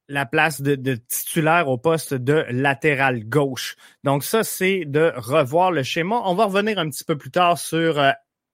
la 0.09 0.27
place 0.27 0.61
de, 0.61 0.75
de, 0.75 0.97
titulaire 0.97 1.69
au 1.69 1.79
poste 1.79 2.15
de 2.15 2.45
latéral 2.51 3.25
gauche. 3.25 3.77
Donc 4.03 4.25
ça, 4.25 4.43
c'est 4.43 4.85
de 4.85 5.13
revoir 5.15 5.71
le 5.71 5.85
schéma. 5.85 6.21
On 6.25 6.35
va 6.35 6.47
revenir 6.47 6.81
un 6.81 6.91
petit 6.91 7.05
peu 7.05 7.17
plus 7.17 7.31
tard 7.31 7.57
sur 7.57 8.01
euh, 8.01 8.11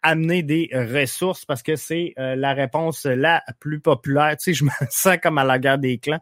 amener 0.06 0.42
des 0.42 0.70
ressources 0.72 1.44
parce 1.44 1.62
que 1.62 1.74
c'est 1.74 2.14
euh, 2.18 2.36
la 2.36 2.52
réponse 2.52 3.06
la 3.06 3.42
plus 3.58 3.80
populaire. 3.80 4.36
Tu 4.38 4.44
sais, 4.44 4.54
je 4.54 4.64
me 4.64 4.70
sens 4.90 5.16
comme 5.22 5.38
à 5.38 5.44
la 5.44 5.58
guerre 5.58 5.78
des 5.78 5.98
clans. 5.98 6.20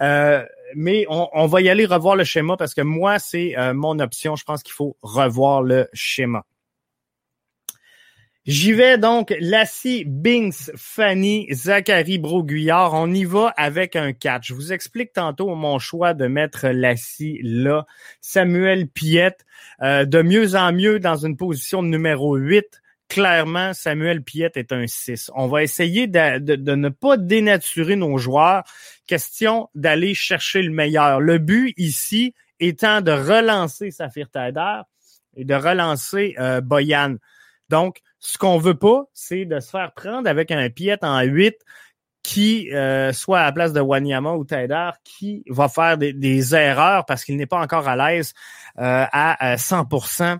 Euh, 0.00 0.44
mais 0.74 1.06
on, 1.08 1.46
va 1.46 1.60
y 1.60 1.68
aller 1.68 1.86
revoir 1.86 2.16
le 2.16 2.24
schéma 2.24 2.56
parce 2.56 2.74
que 2.74 2.82
moi, 2.82 3.18
c'est 3.18 3.56
euh, 3.58 3.74
mon 3.74 3.98
option. 4.00 4.36
Je 4.36 4.44
pense 4.44 4.62
qu'il 4.62 4.74
faut 4.74 4.96
revoir 5.02 5.62
le 5.62 5.88
schéma. 5.92 6.44
J'y 8.44 8.72
vais 8.72 8.96
donc, 8.96 9.34
Lassie, 9.40 10.04
Binks, 10.06 10.70
Fanny, 10.74 11.48
Zachary 11.52 12.16
Broguillard. 12.16 12.94
On 12.94 13.12
y 13.12 13.24
va 13.24 13.52
avec 13.58 13.94
un 13.94 14.14
catch. 14.14 14.48
Je 14.48 14.54
vous 14.54 14.72
explique 14.72 15.12
tantôt 15.12 15.54
mon 15.54 15.78
choix 15.78 16.14
de 16.14 16.26
mettre 16.28 16.68
Lassie 16.68 17.40
là. 17.42 17.84
Samuel 18.22 18.88
Piette, 18.88 19.44
de 19.82 20.22
mieux 20.22 20.54
en 20.54 20.72
mieux 20.72 20.98
dans 20.98 21.16
une 21.26 21.36
position 21.36 21.82
de 21.82 21.88
numéro 21.88 22.36
8 22.36 22.80
clairement, 23.08 23.72
Samuel 23.74 24.22
Piette 24.22 24.56
est 24.56 24.72
un 24.72 24.86
6. 24.86 25.30
On 25.34 25.48
va 25.48 25.62
essayer 25.62 26.06
de, 26.06 26.74
ne 26.74 26.88
pas 26.88 27.16
dénaturer 27.16 27.96
nos 27.96 28.18
joueurs. 28.18 28.62
Question 29.06 29.68
d'aller 29.74 30.14
chercher 30.14 30.62
le 30.62 30.70
meilleur. 30.70 31.20
Le 31.20 31.38
but 31.38 31.74
ici 31.76 32.34
étant 32.60 33.00
de 33.00 33.12
relancer 33.12 33.90
Saphir 33.90 34.28
Taider 34.30 34.80
et 35.36 35.44
de 35.44 35.54
relancer 35.54 36.34
euh, 36.38 36.60
Boyan. 36.60 37.16
Donc, 37.68 38.00
ce 38.18 38.38
qu'on 38.38 38.58
veut 38.58 38.78
pas, 38.78 39.04
c'est 39.12 39.44
de 39.44 39.60
se 39.60 39.70
faire 39.70 39.92
prendre 39.92 40.28
avec 40.28 40.50
un 40.50 40.68
pied 40.70 40.96
en 41.02 41.20
8 41.20 41.54
qui, 42.22 42.74
euh, 42.74 43.12
soit 43.12 43.40
à 43.40 43.44
la 43.44 43.52
place 43.52 43.72
de 43.72 43.80
Wanyama 43.80 44.32
ou 44.34 44.44
Taider, 44.44 44.90
qui 45.04 45.44
va 45.48 45.68
faire 45.68 45.96
des, 45.96 46.54
erreurs 46.54 47.06
parce 47.06 47.24
qu'il 47.24 47.36
n'est 47.36 47.46
pas 47.46 47.60
encore 47.60 47.88
à 47.88 47.96
l'aise 47.96 48.34
euh, 48.78 49.06
à 49.10 49.56
100% 49.56 50.38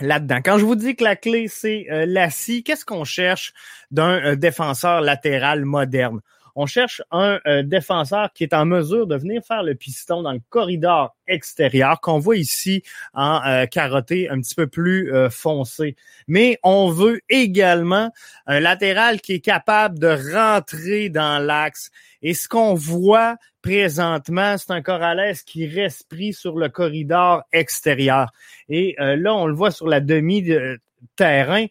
là-dedans. 0.00 0.40
Quand 0.44 0.58
je 0.58 0.64
vous 0.64 0.74
dis 0.74 0.96
que 0.96 1.04
la 1.04 1.16
clé, 1.16 1.48
c'est 1.48 1.86
euh, 1.90 2.06
Lassie, 2.06 2.62
qu'est-ce 2.62 2.84
qu'on 2.84 3.04
cherche 3.04 3.52
d'un 3.90 4.36
défenseur 4.36 5.00
latéral 5.00 5.64
moderne? 5.64 6.20
On 6.60 6.66
cherche 6.66 7.02
un 7.12 7.38
euh, 7.46 7.62
défenseur 7.62 8.32
qui 8.32 8.42
est 8.42 8.52
en 8.52 8.66
mesure 8.66 9.06
de 9.06 9.14
venir 9.14 9.44
faire 9.46 9.62
le 9.62 9.76
piston 9.76 10.22
dans 10.22 10.32
le 10.32 10.40
corridor 10.48 11.14
extérieur 11.28 12.00
qu'on 12.00 12.18
voit 12.18 12.34
ici 12.34 12.82
en 13.14 13.40
euh, 13.46 13.66
carotté 13.66 14.28
un 14.28 14.40
petit 14.40 14.56
peu 14.56 14.66
plus 14.66 15.14
euh, 15.14 15.30
foncé. 15.30 15.94
Mais 16.26 16.58
on 16.64 16.90
veut 16.90 17.20
également 17.28 18.10
un 18.48 18.58
latéral 18.58 19.20
qui 19.20 19.34
est 19.34 19.40
capable 19.40 20.00
de 20.00 20.08
rentrer 20.34 21.10
dans 21.10 21.38
l'axe. 21.40 21.92
Et 22.22 22.34
ce 22.34 22.48
qu'on 22.48 22.74
voit 22.74 23.36
présentement, 23.62 24.58
c'est 24.58 24.72
un 24.72 24.82
Corrales 24.82 25.36
qui 25.46 25.64
reste 25.68 26.08
pris 26.08 26.32
sur 26.32 26.58
le 26.58 26.68
corridor 26.68 27.44
extérieur. 27.52 28.32
Et 28.68 28.96
là, 28.98 29.32
on 29.32 29.46
le 29.46 29.54
voit 29.54 29.70
sur 29.70 29.86
la 29.86 30.00
demi-terrain. 30.00 31.66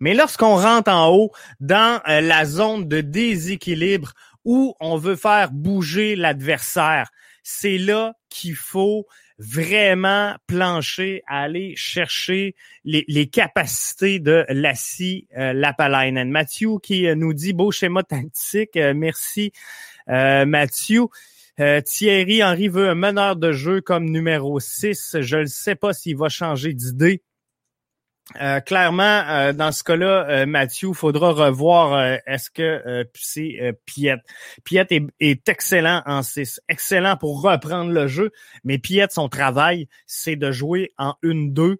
Mais 0.00 0.14
lorsqu'on 0.14 0.56
rentre 0.56 0.90
en 0.90 1.08
haut 1.14 1.30
dans 1.60 2.00
euh, 2.08 2.20
la 2.20 2.44
zone 2.44 2.88
de 2.88 3.00
déséquilibre 3.00 4.12
où 4.44 4.74
on 4.80 4.96
veut 4.96 5.16
faire 5.16 5.50
bouger 5.52 6.16
l'adversaire, 6.16 7.10
c'est 7.42 7.78
là 7.78 8.14
qu'il 8.28 8.54
faut 8.54 9.06
vraiment 9.40 10.36
plancher, 10.46 11.22
aller 11.26 11.74
chercher 11.74 12.54
les, 12.84 13.26
capacités 13.28 14.20
de 14.20 14.44
Lassie 14.50 15.26
euh, 15.36 15.54
Lapalainen. 15.54 16.30
Mathieu 16.30 16.78
qui 16.82 17.06
euh, 17.06 17.14
nous 17.14 17.32
dit 17.32 17.54
beau 17.54 17.70
schéma 17.70 18.02
tactique, 18.02 18.76
euh, 18.76 18.94
merci 18.94 19.52
Mathieu. 20.06 21.06
Thierry 21.84 22.42
Henry 22.42 22.68
veut 22.68 22.88
un 22.88 22.94
meneur 22.94 23.36
de 23.36 23.52
jeu 23.52 23.80
comme 23.80 24.06
numéro 24.06 24.58
6. 24.58 25.18
Je 25.20 25.36
ne 25.36 25.44
sais 25.44 25.76
pas 25.76 25.92
s'il 25.92 26.16
va 26.16 26.28
changer 26.28 26.72
d'idée. 26.72 27.22
Euh, 28.40 28.60
clairement, 28.60 29.22
euh, 29.28 29.52
dans 29.52 29.72
ce 29.72 29.82
cas-là, 29.82 30.26
euh, 30.28 30.46
Mathieu, 30.46 30.92
faudra 30.92 31.32
revoir 31.32 32.18
est-ce 32.26 32.50
que 32.50 33.04
c'est 33.14 33.78
Piet. 33.84 34.16
Piet 34.64 34.86
est, 35.20 35.48
excellent 35.48 36.02
en 36.06 36.22
6, 36.22 36.60
excellent 36.68 37.16
pour 37.16 37.42
reprendre 37.42 37.90
le 37.90 38.06
jeu, 38.06 38.30
mais 38.64 38.78
Piet, 38.78 39.08
son 39.10 39.28
travail, 39.28 39.88
c'est 40.06 40.36
de 40.36 40.52
jouer 40.52 40.92
en 40.98 41.14
une 41.22 41.52
2 41.52 41.78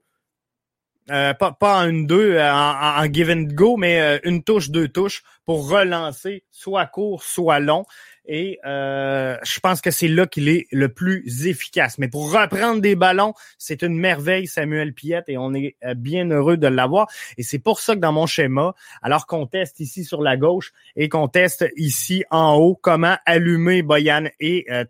pas, 1.07 1.35
pas 1.35 1.83
en 1.83 1.89
une 1.89 2.07
2 2.07 2.39
en, 2.39 3.03
en, 3.03 3.13
give 3.13 3.31
and 3.31 3.53
go, 3.55 3.77
mais 3.77 4.21
une 4.23 4.45
touche, 4.45 4.71
deux 4.71 4.87
touches 4.87 5.25
pour 5.45 5.69
relancer 5.69 6.45
soit 6.53 6.87
court, 6.87 7.25
soit 7.25 7.59
long. 7.59 7.85
Et 8.33 8.61
euh, 8.65 9.37
je 9.43 9.59
pense 9.59 9.81
que 9.81 9.91
c'est 9.91 10.07
là 10.07 10.25
qu'il 10.25 10.49
est 10.49 10.69
le 10.71 10.89
plus 10.89 11.49
efficace. 11.49 11.99
Mais 11.99 12.07
pour 12.07 12.33
reprendre 12.33 12.81
des 12.81 12.95
ballons, 12.95 13.35
c'est 13.59 13.83
une 13.83 13.99
merveille, 13.99 14.47
Samuel 14.47 14.95
Piette, 14.95 15.25
et 15.27 15.37
on 15.37 15.53
est 15.53 15.75
euh, 15.83 15.95
bien 15.95 16.31
heureux 16.31 16.57
de 16.57 16.69
l'avoir. 16.69 17.09
Et 17.39 17.43
c'est 17.43 17.59
pour 17.59 17.81
ça 17.81 17.97
que 17.97 17.99
dans 17.99 18.13
mon 18.13 18.27
schéma, 18.27 18.77
alors 19.03 19.27
qu'on 19.27 19.49
teste 19.49 19.81
ici 19.81 20.05
sur 20.05 20.23
la 20.23 20.37
gauche 20.37 20.71
et 20.95 21.09
qu'on 21.09 21.27
teste 21.27 21.67
ici 21.77 22.23
en 22.31 22.55
haut 22.55 22.79
comment 22.81 23.17
allumer 23.27 23.83
Boyan 23.83 24.27
et 24.39 24.65
euh, 24.71 24.85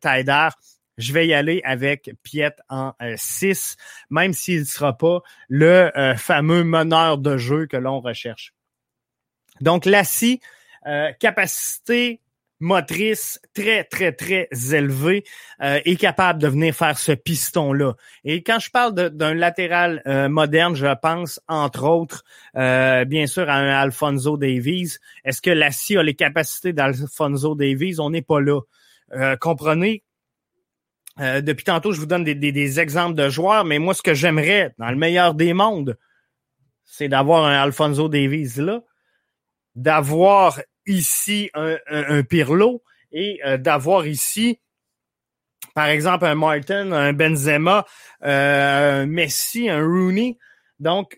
je 0.99 1.12
vais 1.14 1.26
y 1.26 1.32
aller 1.32 1.62
avec 1.64 2.11
Piet 2.23 2.52
en 2.68 2.92
6, 3.16 3.78
même 4.11 4.35
s'il 4.35 4.61
ne 4.61 4.64
sera 4.64 4.99
pas 4.99 5.20
le 5.49 5.90
euh, 5.97 6.14
fameux 6.14 6.62
meneur 6.62 7.16
de 7.16 7.38
jeu 7.38 7.64
que 7.64 7.78
l'on 7.78 8.00
recherche. 8.00 8.52
Donc, 9.62 9.87
Lassie, 9.87 10.40
capacité 11.18 12.20
motrice 12.61 13.40
très, 13.55 13.85
très, 13.85 14.12
très 14.12 14.49
élevée 14.73 15.25
euh, 15.62 15.81
est 15.85 15.97
capable 15.97 16.40
de 16.40 16.47
venir 16.47 16.75
faire 16.75 16.99
ce 16.99 17.12
piston-là. 17.12 17.95
Et 18.25 18.43
quand 18.43 18.59
je 18.59 18.71
parle 18.71 18.95
d'un 18.95 19.35
latéral 19.35 20.02
euh, 20.06 20.28
moderne, 20.28 20.76
je 20.76 20.95
pense 21.00 21.41
entre 21.49 21.84
autres, 21.84 22.23
euh, 22.56 23.04
bien 23.06 23.26
sûr, 23.26 23.49
à 23.49 23.54
un 23.54 23.69
Alfonso 23.69 24.37
Davies. 24.37 24.99
Est-ce 25.25 25.41
que 25.41 25.50
Lassie 25.50 25.97
a 25.97 26.02
les 26.02 26.15
capacités 26.15 26.73
d'Alfonso 26.73 27.54
Davies? 27.54 27.99
On 27.99 28.11
n'est 28.11 28.23
pas 28.23 28.41
là. 28.41 28.61
comprenez? 29.41 30.04
depuis 31.19 31.65
tantôt, 31.65 31.93
je 31.93 32.00
vous 32.00 32.06
donne 32.06 32.25
des, 32.25 32.34
des, 32.34 32.80
exemples 32.80 33.15
de 33.15 33.28
joueurs, 33.28 33.67
mais 33.67 33.78
moi, 33.78 33.93
ce 33.93 34.00
que 34.00 34.15
j'aimerais, 34.15 34.73
dans 34.78 34.89
le 34.89 34.97
meilleur 34.97 35.34
des 35.34 35.52
mondes, 35.52 35.99
c'est 36.87 37.08
d'avoir 37.08 37.45
un 37.45 37.61
Alfonso 37.61 38.08
Davies 38.08 38.54
là, 38.56 38.80
d'avoir 39.75 40.61
ici 40.91 41.50
un, 41.55 42.23
Pirlo 42.23 42.83
et 43.13 43.41
euh, 43.45 43.57
d'avoir 43.57 44.07
ici, 44.07 44.61
par 45.75 45.87
exemple, 45.87 46.26
un 46.26 46.35
Martin, 46.35 46.93
un 46.93 47.13
Benzema, 47.13 47.87
euh, 48.25 49.03
un 49.03 49.07
Messi, 49.07 49.69
un 49.69 49.81
Rooney. 49.81 50.39
Donc, 50.79 51.17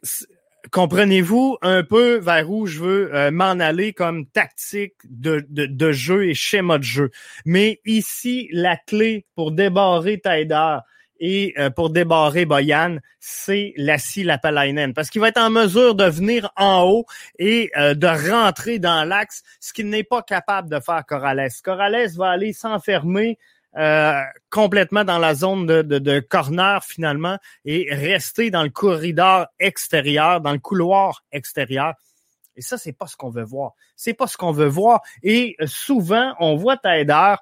comprenez-vous 0.71 1.59
un 1.63 1.83
peu 1.83 2.19
vers 2.19 2.51
où 2.51 2.67
je 2.67 2.81
veux 2.81 3.15
euh, 3.15 3.31
m'en 3.31 3.59
aller 3.61 3.93
comme 3.93 4.27
tactique 4.27 4.95
de, 5.05 5.45
de, 5.49 5.67
de, 5.67 5.93
jeu 5.93 6.29
et 6.29 6.35
schéma 6.35 6.79
de 6.79 6.85
jeu. 6.85 7.11
Mais 7.45 7.81
ici, 7.85 8.49
la 8.53 8.77
clé 8.77 9.27
pour 9.35 9.53
débarrer 9.53 10.21
Taider, 10.21 10.79
et 11.25 11.55
euh, 11.57 11.71
pour 11.71 11.91
débarrer 11.91 12.47
Boyan, 12.47 12.97
c'est 13.21 13.75
Lassie 13.77 14.25
Lapalainen. 14.25 14.93
Parce 14.93 15.09
qu'il 15.09 15.21
va 15.21 15.29
être 15.29 15.41
en 15.41 15.51
mesure 15.51 15.95
de 15.95 16.05
venir 16.05 16.51
en 16.57 16.83
haut 16.83 17.07
et 17.39 17.71
euh, 17.77 17.95
de 17.95 18.09
rentrer 18.09 18.81
dans 18.81 19.05
l'axe, 19.05 19.45
ce 19.61 19.73
qu'il 19.73 19.89
n'est 19.89 20.03
pas 20.03 20.23
capable 20.23 20.69
de 20.69 20.81
faire 20.81 21.07
Corrales. 21.07 21.49
Corrales 21.63 22.09
va 22.17 22.31
aller 22.31 22.53
s'enfermer 22.53 23.39
euh, 23.79 24.21
complètement 24.51 25.05
dans 25.05 25.19
la 25.19 25.35
zone 25.37 25.65
de, 25.65 25.83
de, 25.83 26.19
corner 26.19 26.83
finalement 26.83 27.39
et 27.65 27.87
rester 27.89 28.51
dans 28.51 28.65
le 28.65 28.71
corridor 28.71 29.47
extérieur, 29.61 30.41
dans 30.41 30.53
le 30.53 30.59
couloir 30.59 31.23
extérieur. 31.31 31.95
Et 32.57 32.63
ça, 32.63 32.79
c'est 32.79 32.93
pas 32.93 33.07
ce 33.07 33.17
qu'on 33.17 33.31
veut 33.31 33.45
voir. 33.45 33.75
C'est 33.95 34.13
pas 34.13 34.27
ce 34.27 34.37
qu'on 34.37 34.51
veut 34.51 34.67
voir. 34.67 35.03
Et 35.23 35.57
souvent, 35.67 36.35
on 36.41 36.57
voit 36.57 36.77
Taider 36.77 37.37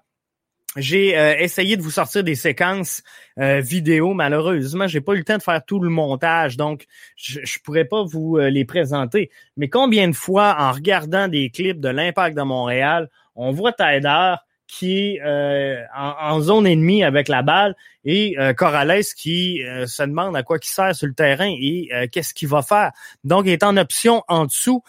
j'ai 0.76 1.18
euh, 1.18 1.37
essayé 1.38 1.76
de 1.76 1.83
vous 1.83 1.90
sortir 1.90 2.22
des 2.22 2.37
séquences 2.37 3.02
euh, 3.38 3.61
vidéo. 3.61 4.14
Malheureusement, 4.14 4.87
j'ai 4.87 5.00
pas 5.00 5.14
eu 5.14 5.18
le 5.18 5.24
temps 5.24 5.37
de 5.37 5.42
faire 5.42 5.64
tout 5.64 5.80
le 5.80 5.88
montage, 5.88 6.56
donc 6.56 6.85
je, 7.16 7.40
je 7.42 7.59
pourrais 7.59 7.85
pas 7.85 8.04
vous 8.04 8.37
euh, 8.37 8.50
les 8.50 8.64
présenter. 8.64 9.30
Mais 9.56 9.68
combien 9.68 10.06
de 10.06 10.14
fois, 10.14 10.56
en 10.59 10.70
regardant 10.70 11.26
des 11.26 11.50
clips 11.50 11.80
de 11.80 11.88
l'Impact 11.88 12.37
de 12.37 12.42
Montréal, 12.42 13.09
on 13.35 13.50
voit 13.50 13.72
Taider 13.72 14.35
qui 14.68 15.16
est 15.16 15.85
en, 15.96 16.40
zone 16.40 16.64
ennemie 16.64 17.02
avec 17.02 17.26
la 17.26 17.42
balle 17.42 17.74
et 18.04 18.37
Corrales 18.56 19.02
qui 19.16 19.62
se 19.87 20.02
demande 20.04 20.37
à 20.37 20.44
quoi 20.44 20.59
il 20.62 20.64
sert 20.64 20.94
sur 20.94 21.09
le 21.09 21.12
terrain 21.12 21.52
et 21.61 21.88
qu'est-ce 22.12 22.33
qu'il 22.33 22.46
va 22.46 22.62
faire. 22.62 22.92
Donc, 23.24 23.46
il 23.46 23.50
est 23.50 23.64
en 23.64 23.76
option 23.76 24.22
en 24.28 24.44
dessous 24.44 24.85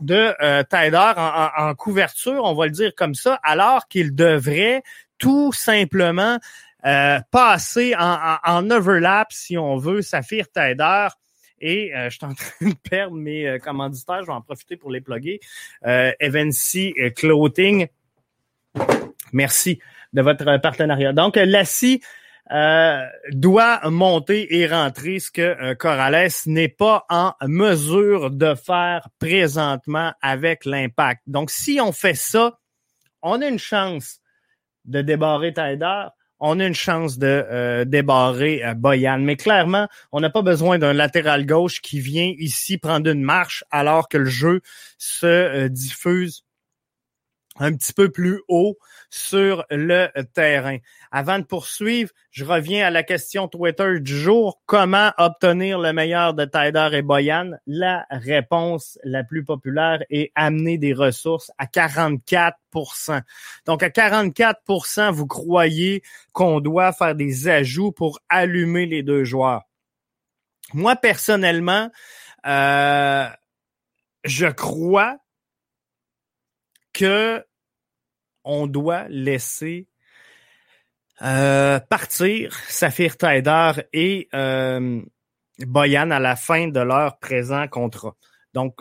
de 0.00 0.34
euh, 0.42 0.62
en, 0.72 1.48
en, 1.56 1.74
couverture, 1.74 2.42
on 2.44 2.54
va 2.54 2.66
le 2.66 2.72
dire 2.72 2.92
comme 2.96 3.14
ça, 3.14 3.38
alors 3.42 3.86
qu'il 3.88 4.14
devrait 4.14 4.82
tout 5.20 5.52
simplement 5.52 6.40
euh, 6.86 7.20
passer 7.30 7.94
en, 7.96 8.38
en, 8.42 8.70
overlap, 8.70 9.32
si 9.32 9.56
on 9.56 9.76
veut, 9.76 10.02
Saphir 10.02 10.46
Tider. 10.50 11.08
Et 11.60 11.94
euh, 11.94 12.08
je 12.08 12.16
suis 12.16 12.26
en 12.26 12.34
train 12.34 12.68
de 12.68 12.74
perdre 12.88 13.16
mes 13.16 13.46
euh, 13.46 13.58
commanditaires, 13.58 14.22
je 14.22 14.26
vais 14.26 14.32
en 14.32 14.40
profiter 14.40 14.76
pour 14.76 14.90
les 14.90 15.02
plugger. 15.02 15.40
Euh, 15.86 16.10
Evancy 16.18 16.94
Clothing, 17.16 17.86
merci 19.32 19.78
de 20.12 20.22
votre 20.22 20.58
partenariat. 20.60 21.12
Donc, 21.12 21.36
Lassie 21.36 22.00
euh, 22.50 23.04
doit 23.28 23.80
monter 23.90 24.56
et 24.56 24.66
rentrer, 24.66 25.18
ce 25.18 25.30
que 25.30 25.74
Corrales 25.74 26.30
n'est 26.46 26.68
pas 26.68 27.04
en 27.10 27.34
mesure 27.42 28.30
de 28.30 28.54
faire 28.54 29.06
présentement 29.18 30.14
avec 30.22 30.64
l'impact. 30.64 31.20
Donc, 31.26 31.50
si 31.50 31.78
on 31.78 31.92
fait 31.92 32.14
ça, 32.14 32.58
on 33.22 33.42
a 33.42 33.46
une 33.46 33.58
chance 33.58 34.20
de 34.84 35.02
débarrer 35.02 35.52
Taider, 35.52 36.06
on 36.40 36.58
a 36.58 36.66
une 36.66 36.74
chance 36.74 37.18
de 37.18 37.26
euh, 37.26 37.84
débarrer 37.84 38.64
euh, 38.64 38.74
Boyan. 38.74 39.18
Mais 39.18 39.36
clairement, 39.36 39.88
on 40.10 40.20
n'a 40.20 40.30
pas 40.30 40.42
besoin 40.42 40.78
d'un 40.78 40.94
latéral 40.94 41.46
gauche 41.46 41.80
qui 41.80 42.00
vient 42.00 42.32
ici 42.38 42.78
prendre 42.78 43.10
une 43.10 43.22
marche 43.22 43.62
alors 43.70 44.08
que 44.08 44.16
le 44.16 44.24
jeu 44.30 44.62
se 44.98 45.26
euh, 45.26 45.68
diffuse 45.68 46.44
un 47.60 47.74
petit 47.74 47.92
peu 47.92 48.10
plus 48.10 48.40
haut 48.48 48.78
sur 49.10 49.64
le 49.70 50.08
terrain. 50.32 50.78
Avant 51.12 51.38
de 51.38 51.44
poursuivre, 51.44 52.10
je 52.30 52.44
reviens 52.44 52.86
à 52.86 52.90
la 52.90 53.02
question 53.02 53.48
Twitter 53.48 54.00
du 54.00 54.16
jour. 54.16 54.60
Comment 54.66 55.12
obtenir 55.18 55.78
le 55.78 55.92
meilleur 55.92 56.34
de 56.34 56.44
Tider 56.46 56.88
et 56.94 57.02
Boyan? 57.02 57.52
La 57.66 58.06
réponse 58.10 58.98
la 59.04 59.22
plus 59.22 59.44
populaire 59.44 60.02
est 60.08 60.32
amener 60.34 60.78
des 60.78 60.94
ressources 60.94 61.52
à 61.58 61.66
44% 61.66 63.20
Donc, 63.66 63.82
à 63.82 63.88
44% 63.88 65.12
vous 65.12 65.26
croyez 65.26 66.02
qu'on 66.32 66.60
doit 66.60 66.92
faire 66.92 67.14
des 67.14 67.48
ajouts 67.48 67.92
pour 67.92 68.20
allumer 68.28 68.86
les 68.86 69.02
deux 69.02 69.24
joueurs? 69.24 69.62
Moi, 70.72 70.96
personnellement, 70.96 71.90
euh, 72.46 73.28
je 74.24 74.46
crois 74.46 75.18
que 76.92 77.44
on 78.50 78.66
doit 78.66 79.06
laisser 79.08 79.86
euh, 81.22 81.78
partir 81.78 82.52
Saphir 82.68 83.16
Taider 83.16 83.72
et 83.92 84.28
euh, 84.34 85.00
Boyan 85.60 86.10
à 86.10 86.18
la 86.18 86.34
fin 86.34 86.66
de 86.68 86.80
leur 86.80 87.18
présent 87.18 87.68
contrat. 87.68 88.16
Donc, 88.52 88.80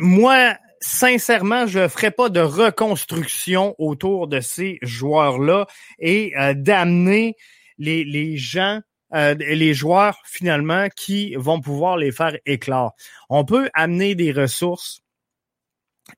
moi, 0.00 0.56
sincèrement, 0.80 1.66
je 1.66 1.80
ne 1.80 1.88
ferai 1.88 2.10
pas 2.10 2.28
de 2.28 2.40
reconstruction 2.40 3.76
autour 3.78 4.26
de 4.26 4.40
ces 4.40 4.78
joueurs-là 4.82 5.66
et 6.00 6.32
euh, 6.36 6.54
d'amener 6.54 7.36
les, 7.78 8.04
les 8.04 8.36
gens, 8.36 8.80
euh, 9.14 9.34
les 9.34 9.74
joueurs 9.74 10.20
finalement 10.24 10.88
qui 10.96 11.36
vont 11.36 11.60
pouvoir 11.60 11.96
les 11.98 12.10
faire 12.10 12.36
éclore. 12.46 12.94
On 13.30 13.44
peut 13.44 13.70
amener 13.74 14.16
des 14.16 14.32
ressources 14.32 15.02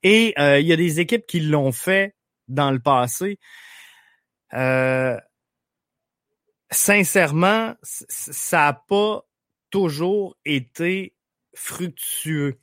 et 0.02 0.34
euh, 0.38 0.60
il 0.60 0.66
y 0.66 0.72
a 0.72 0.76
des 0.76 1.00
équipes 1.00 1.26
qui 1.26 1.40
l'ont 1.40 1.72
fait 1.72 2.13
dans 2.48 2.70
le 2.70 2.78
passé. 2.78 3.38
sincèrement, 6.70 7.74
ça 7.82 8.56
n'a 8.58 8.72
pas 8.72 9.22
toujours 9.70 10.36
été 10.44 11.14
fructueux. 11.54 12.58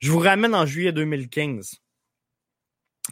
Je 0.00 0.10
vous 0.10 0.18
ramène 0.18 0.54
en 0.54 0.66
juillet 0.66 0.92
2015. 0.92 1.80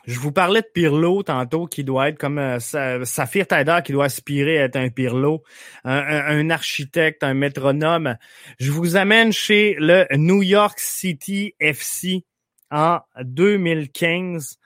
Je 0.07 0.19
vous 0.19 0.33
parlais 0.33 0.63
de 0.63 0.69
Pirlo 0.73 1.23
tantôt, 1.23 1.67
qui 1.67 1.85
doit 1.85 2.09
être 2.09 2.19
comme 2.19 2.39
euh, 2.39 3.05
Saphir 3.05 3.47
Taider, 3.47 3.81
qui 3.85 3.93
doit 3.93 4.07
aspirer 4.07 4.59
à 4.59 4.65
être 4.65 4.77
un 4.77 4.89
Pirlo, 4.89 5.43
un, 5.85 6.51
architecte, 6.51 7.23
un 7.23 7.35
métronome. 7.35 8.17
Je 8.59 8.71
vous 8.71 8.97
amène 8.97 9.33
chez 9.33 9.77
le 9.79 10.07
New 10.17 10.43
York 10.43 10.79
City 10.79 11.55
FC 11.61 12.25
en 12.71 13.01
2015. 13.23 14.59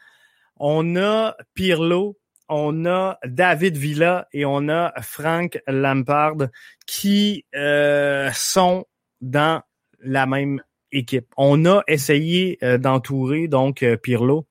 On 0.58 0.96
a 0.96 1.36
Pirlo, 1.54 2.16
on 2.48 2.86
a 2.86 3.18
David 3.24 3.76
Villa 3.76 4.28
et 4.32 4.44
on 4.44 4.68
a 4.68 4.92
Frank 5.02 5.60
Lampard 5.66 6.48
qui 6.86 7.44
euh, 7.54 8.30
sont 8.32 8.86
dans 9.20 9.62
la 10.00 10.26
même 10.26 10.62
équipe. 10.92 11.26
On 11.36 11.66
a 11.66 11.82
essayé 11.88 12.58
euh, 12.62 12.78
d'entourer 12.78 13.48
donc 13.48 13.82
euh, 13.82 13.96
Pirlo 13.96 14.46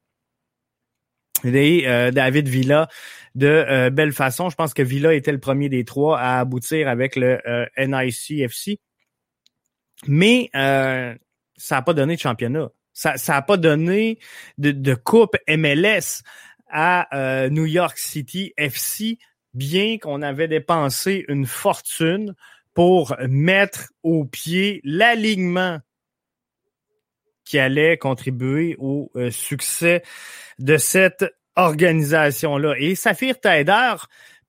et 1.43 1.83
David 2.11 2.47
Villa 2.47 2.87
de 3.35 3.89
belle 3.89 4.13
façon. 4.13 4.49
Je 4.49 4.55
pense 4.55 4.73
que 4.73 4.81
Villa 4.81 5.13
était 5.13 5.31
le 5.31 5.39
premier 5.39 5.69
des 5.69 5.85
trois 5.85 6.17
à 6.17 6.39
aboutir 6.39 6.87
avec 6.87 7.15
le 7.15 7.39
NICFC. 7.77 8.79
Mais 10.07 10.49
ça 10.53 11.75
n'a 11.75 11.81
pas 11.83 11.93
donné 11.93 12.15
de 12.15 12.21
championnat. 12.21 12.71
Ça 12.95 13.15
n'a 13.27 13.41
pas 13.41 13.57
donné 13.57 14.17
de, 14.57 14.71
de, 14.71 14.95
coupe 14.95 15.35
MLS 15.47 16.23
à 16.69 17.49
New 17.49 17.65
York 17.65 17.97
City 17.97 18.53
FC, 18.57 19.19
bien 19.53 19.97
qu'on 19.99 20.21
avait 20.21 20.47
dépensé 20.47 21.25
une 21.27 21.45
fortune 21.45 22.33
pour 22.73 23.15
mettre 23.27 23.91
au 24.03 24.25
pied 24.25 24.81
l'alignement 24.83 25.79
qui 27.45 27.59
allait 27.59 27.97
contribuer 27.97 28.75
au 28.79 29.11
euh, 29.15 29.31
succès 29.31 30.03
de 30.59 30.77
cette 30.77 31.25
organisation-là. 31.55 32.75
Et 32.79 32.95
Saphir 32.95 33.39
Taider, 33.39 33.93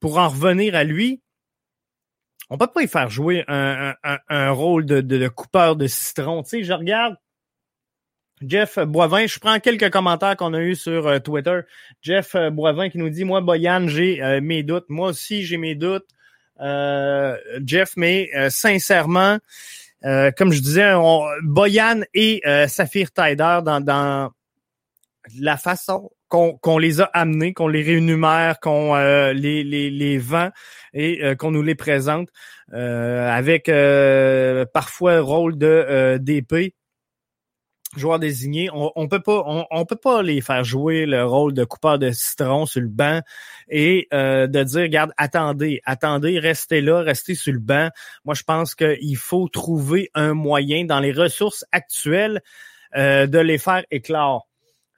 pour 0.01 0.19
en 0.19 0.29
revenir 0.29 0.75
à 0.75 0.83
lui, 0.83 1.23
on 2.49 2.59
peut 2.59 2.67
pas 2.67 2.83
y 2.83 2.89
faire 2.89 3.11
jouer 3.11 3.45
un, 3.49 3.95
rôle 4.51 4.87
de, 4.87 5.01
de, 5.01 5.29
coupeur 5.29 5.77
de 5.77 5.87
citron. 5.87 6.43
Tu 6.43 6.49
sais, 6.49 6.65
je 6.65 6.73
regarde 6.73 7.17
Jeff 8.43 8.79
Boivin, 8.79 9.27
je 9.27 9.39
prends 9.39 9.59
quelques 9.61 9.91
commentaires 9.91 10.37
qu'on 10.37 10.53
a 10.55 10.61
eus 10.61 10.77
sur 10.77 11.07
euh, 11.07 11.19
Twitter. 11.19 11.61
Jeff 12.03 12.35
euh, 12.35 12.51
Boivin 12.51 12.91
qui 12.91 12.99
nous 12.99 13.09
dit, 13.09 13.25
moi, 13.25 13.41
Boyan, 13.41 13.89
j'ai 13.89 14.41
mes 14.41 14.63
doutes. 14.63 14.87
Moi 14.89 15.09
aussi, 15.09 15.45
j'ai 15.45 15.57
mes 15.57 15.75
doutes. 15.75 16.07
Jeff, 16.59 17.93
mais 17.97 18.31
sincèrement, 18.49 19.39
euh, 20.05 20.31
comme 20.37 20.53
je 20.53 20.61
disais, 20.61 20.95
Boyan 21.43 22.03
et 22.15 22.43
euh, 22.47 22.69
Saphir 22.69 23.11
Taider 23.13 23.61
dans, 23.65 24.31
la 25.41 25.57
façon 25.57 26.11
qu'on 26.29 26.79
les 26.79 27.01
a 27.01 27.05
amenés, 27.05 27.53
qu'on 27.53 27.69
les 27.69 27.83
réunumère, 27.83 28.61
qu'on 28.61 28.95
euh, 28.95 29.33
les, 29.33 29.65
les, 29.65 29.91
les 29.91 30.19
vend 30.19 30.51
et 30.93 31.25
euh, 31.25 31.35
qu'on 31.35 31.51
nous 31.51 31.63
les 31.63 31.75
présente 31.75 32.29
avec 32.73 33.71
parfois 34.73 35.21
rôle 35.21 35.57
de 35.57 36.19
d'épée 36.21 36.75
joueurs 37.99 38.19
désignés, 38.19 38.71
on, 38.73 38.93
on 38.97 39.09
peut 39.09 39.21
pas, 39.21 39.43
on, 39.45 39.85
peut 39.85 39.97
pas 39.97 40.23
les 40.23 40.41
faire 40.41 40.65
jouer 40.65 41.07
le 41.07 41.25
rôle 41.25 41.53
de 41.53 41.65
coupeur 41.65 41.99
de 41.99 42.11
citron 42.11 42.67
sur 42.67 42.81
le 42.81 42.89
banc 42.89 43.21
et 43.69 44.09
euh, 44.13 44.47
de 44.47 44.63
dire, 44.63 44.83
regarde, 44.83 45.13
attendez, 45.17 45.81
attendez, 45.85 46.39
restez 46.39 46.81
là, 46.81 47.01
restez 47.01 47.35
sur 47.35 47.53
le 47.53 47.59
banc. 47.59 47.89
Moi, 48.25 48.35
je 48.35 48.43
pense 48.43 48.75
qu'il 48.75 49.17
faut 49.17 49.49
trouver 49.49 50.11
un 50.15 50.35
moyen 50.35 50.85
dans 50.85 51.01
les 51.01 51.13
ressources 51.13 51.65
actuelles 51.73 52.41
euh, 52.97 53.27
de 53.27 53.39
les 53.39 53.59
faire 53.59 53.85
éclore. 53.91 54.49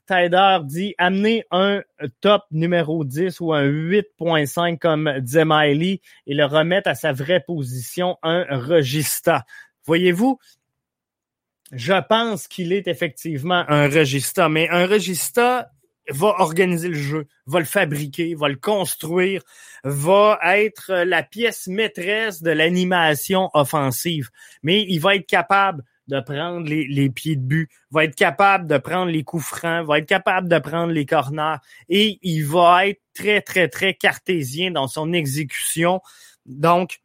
Tider 0.06 0.58
dit 0.64 0.94
amener 0.96 1.44
un 1.50 1.82
top 2.22 2.44
numéro 2.50 3.04
10 3.04 3.40
ou 3.40 3.52
un 3.52 3.64
8.5 3.64 4.78
comme 4.78 5.12
Zemiley 5.22 6.00
et 6.26 6.34
le 6.34 6.46
remettre 6.46 6.88
à 6.88 6.94
sa 6.94 7.12
vraie 7.12 7.44
position, 7.46 8.16
un 8.22 8.44
regista. 8.56 9.44
Voyez-vous, 9.84 10.38
je 11.72 12.00
pense 12.09 12.48
qu'il 12.48 12.72
est 12.72 12.88
effectivement 12.88 13.64
un 13.68 13.88
regista, 13.88 14.48
mais 14.48 14.68
un 14.70 14.87
regista 14.87 15.70
va 16.11 16.35
organiser 16.38 16.88
le 16.88 16.94
jeu, 16.94 17.26
va 17.46 17.59
le 17.59 17.66
fabriquer, 17.66 18.35
va 18.35 18.48
le 18.48 18.57
construire, 18.57 19.42
va 19.85 20.38
être 20.42 20.92
la 21.04 21.22
pièce 21.22 21.66
maîtresse 21.66 22.42
de 22.42 22.50
l'animation 22.50 23.50
offensive. 23.54 24.31
Mais 24.62 24.85
il 24.88 24.98
va 25.00 25.16
être 25.16 25.26
capable 25.26 25.85
de 26.09 26.20
prendre 26.20 26.66
les, 26.66 27.11
pieds 27.11 27.37
de 27.37 27.42
but, 27.42 27.68
va 27.90 28.04
être 28.04 28.14
capable 28.14 28.66
de 28.66 28.78
prendre 28.78 29.11
les 29.11 29.24
coups 29.24 29.44
francs, 29.44 29.87
va 29.87 29.98
être 29.98 30.09
capable 30.09 30.48
de 30.48 30.59
prendre 30.59 30.92
les 30.92 31.04
corners 31.04 31.57
et 31.90 32.18
il 32.22 32.44
va 32.44 32.87
être 32.88 33.02
très, 33.14 33.42
très, 33.42 33.68
très 33.68 33.92
cartésien 33.92 34.70
dans 34.70 34.88
son 34.88 35.12
exécution. 35.12 36.00
Donc, 36.46 37.00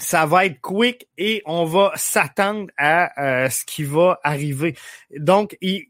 ça 0.00 0.26
va 0.26 0.46
être 0.46 0.60
quick 0.60 1.08
et 1.18 1.42
on 1.46 1.64
va 1.64 1.92
s'attendre 1.94 2.68
à 2.76 3.44
euh, 3.44 3.50
ce 3.50 3.64
qui 3.64 3.84
va 3.84 4.18
arriver. 4.22 4.76
Donc, 5.16 5.56
il, 5.60 5.86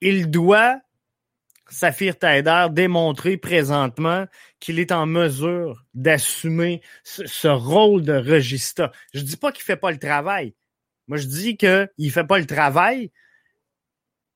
il 0.00 0.30
doit, 0.30 0.80
Saphir 1.68 2.18
Taider, 2.18 2.66
démontrer 2.70 3.36
présentement 3.36 4.26
qu'il 4.58 4.78
est 4.78 4.90
en 4.92 5.06
mesure 5.06 5.84
d'assumer 5.94 6.80
ce, 7.04 7.48
rôle 7.48 8.02
de 8.02 8.14
regista. 8.14 8.90
Je 9.12 9.20
dis 9.20 9.36
pas 9.36 9.52
qu'il 9.52 9.64
fait 9.64 9.76
pas 9.76 9.90
le 9.90 9.98
travail. 9.98 10.54
Moi, 11.08 11.18
je 11.18 11.26
dis 11.26 11.56
qu'il 11.56 12.10
fait 12.10 12.26
pas 12.26 12.38
le 12.38 12.46
travail 12.46 13.10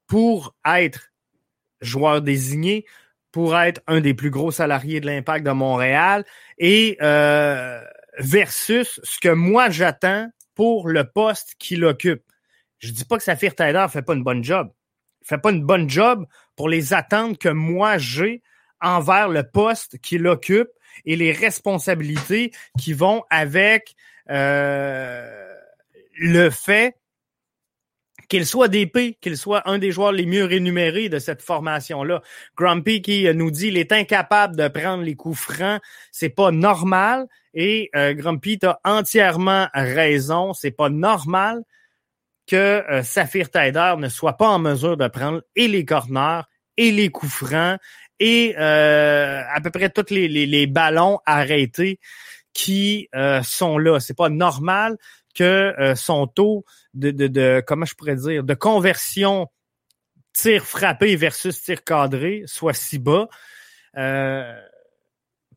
pour 0.06 0.54
être 0.66 1.10
joueur 1.80 2.20
désigné, 2.20 2.84
pour 3.30 3.58
être 3.58 3.80
un 3.86 4.00
des 4.00 4.12
plus 4.14 4.30
gros 4.30 4.50
salariés 4.50 5.00
de 5.00 5.06
l'impact 5.06 5.44
de 5.44 5.52
Montréal 5.52 6.24
et 6.58 6.98
euh, 7.00 7.82
versus 8.18 9.00
ce 9.02 9.18
que 9.18 9.28
moi 9.28 9.70
j'attends 9.70 10.28
pour 10.54 10.88
le 10.88 11.04
poste 11.04 11.54
qu'il 11.58 11.84
occupe. 11.84 12.22
Je 12.78 12.90
dis 12.90 13.04
pas 13.04 13.16
que 13.16 13.22
Saphir 13.22 13.54
Tyler 13.54 13.86
fait 13.90 14.02
pas 14.02 14.14
une 14.14 14.24
bonne 14.24 14.44
job. 14.44 14.70
Il 15.22 15.28
fait 15.28 15.38
pas 15.38 15.50
une 15.50 15.64
bonne 15.64 15.88
job 15.88 16.26
pour 16.56 16.68
les 16.68 16.92
attentes 16.94 17.38
que 17.38 17.48
moi 17.48 17.98
j'ai 17.98 18.42
envers 18.80 19.28
le 19.28 19.44
poste 19.44 19.98
qu'il 19.98 20.26
occupe 20.26 20.68
et 21.04 21.16
les 21.16 21.32
responsabilités 21.32 22.52
qui 22.78 22.92
vont 22.92 23.22
avec 23.30 23.94
euh, 24.30 25.54
le 26.14 26.50
fait 26.50 26.96
qu'il 28.32 28.46
soit 28.46 28.68
DP, 28.68 29.18
qu'il 29.20 29.36
soit 29.36 29.68
un 29.68 29.76
des 29.76 29.92
joueurs 29.92 30.10
les 30.10 30.24
mieux 30.24 30.46
rémunérés 30.46 31.10
de 31.10 31.18
cette 31.18 31.42
formation-là. 31.42 32.22
Grumpy 32.56 33.02
qui 33.02 33.26
nous 33.34 33.50
dit 33.50 33.66
qu'il 33.66 33.76
est 33.76 33.92
incapable 33.92 34.56
de 34.56 34.68
prendre 34.68 35.02
les 35.02 35.14
coups 35.14 35.38
francs, 35.38 35.82
c'est 36.12 36.30
pas 36.30 36.50
normal. 36.50 37.26
Et 37.52 37.90
euh, 37.94 38.14
Grumpy, 38.14 38.58
tu 38.58 38.66
entièrement 38.84 39.66
raison, 39.74 40.54
c'est 40.54 40.70
pas 40.70 40.88
normal 40.88 41.62
que 42.46 42.56
euh, 42.56 43.02
Saphir 43.02 43.50
Taider 43.50 43.96
ne 43.98 44.08
soit 44.08 44.38
pas 44.38 44.48
en 44.48 44.58
mesure 44.58 44.96
de 44.96 45.08
prendre 45.08 45.42
et 45.54 45.68
les 45.68 45.84
corners 45.84 46.40
et 46.78 46.90
les 46.90 47.10
coups 47.10 47.30
francs 47.30 47.78
et 48.18 48.54
euh, 48.56 49.42
à 49.46 49.60
peu 49.60 49.70
près 49.70 49.90
tous 49.90 50.06
les, 50.08 50.26
les, 50.26 50.66
ballons 50.66 51.20
arrêtés 51.26 52.00
qui 52.54 53.10
euh, 53.14 53.42
sont 53.42 53.76
là. 53.76 54.00
C'est 54.00 54.16
pas 54.16 54.30
normal 54.30 54.96
que 55.34 55.94
son 55.96 56.26
taux 56.26 56.64
de, 56.94 57.60
conversion 58.54 59.48
tir 60.32 60.64
frappé 60.64 61.16
versus 61.16 61.62
tir 61.62 61.84
cadré 61.84 62.42
soit 62.46 62.74
si 62.74 62.98
bas. 62.98 63.28
Euh, 63.96 64.54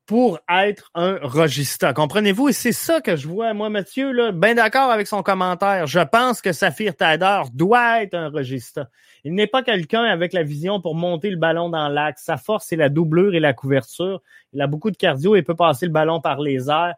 pour 0.05 0.39
être 0.49 0.91
un 0.93 1.17
regista. 1.21 1.93
Comprenez-vous? 1.93 2.49
Et 2.49 2.53
c'est 2.53 2.71
ça 2.71 3.01
que 3.01 3.15
je 3.15 3.27
vois, 3.27 3.53
moi, 3.53 3.69
Mathieu, 3.69 4.11
là, 4.11 4.31
bien 4.31 4.53
d'accord 4.53 4.91
avec 4.91 5.07
son 5.07 5.23
commentaire. 5.23 5.87
Je 5.87 5.99
pense 5.99 6.41
que 6.41 6.51
Saphir 6.51 6.95
Taider 6.95 7.41
doit 7.53 8.03
être 8.03 8.13
un 8.13 8.29
regista. 8.29 8.89
Il 9.23 9.33
n'est 9.33 9.47
pas 9.47 9.63
quelqu'un 9.63 10.03
avec 10.03 10.33
la 10.33 10.43
vision 10.43 10.79
pour 10.79 10.93
monter 10.93 11.31
le 11.31 11.37
ballon 11.37 11.69
dans 11.69 11.89
l'axe. 11.89 12.23
Sa 12.23 12.37
force, 12.37 12.67
c'est 12.67 12.75
la 12.75 12.89
doublure 12.89 13.33
et 13.33 13.39
la 13.39 13.53
couverture. 13.53 14.21
Il 14.53 14.61
a 14.61 14.67
beaucoup 14.67 14.91
de 14.91 14.97
cardio 14.97 15.35
et 15.35 15.41
peut 15.41 15.55
passer 15.55 15.87
le 15.87 15.91
ballon 15.91 16.21
par 16.21 16.39
les 16.39 16.69
airs. 16.69 16.93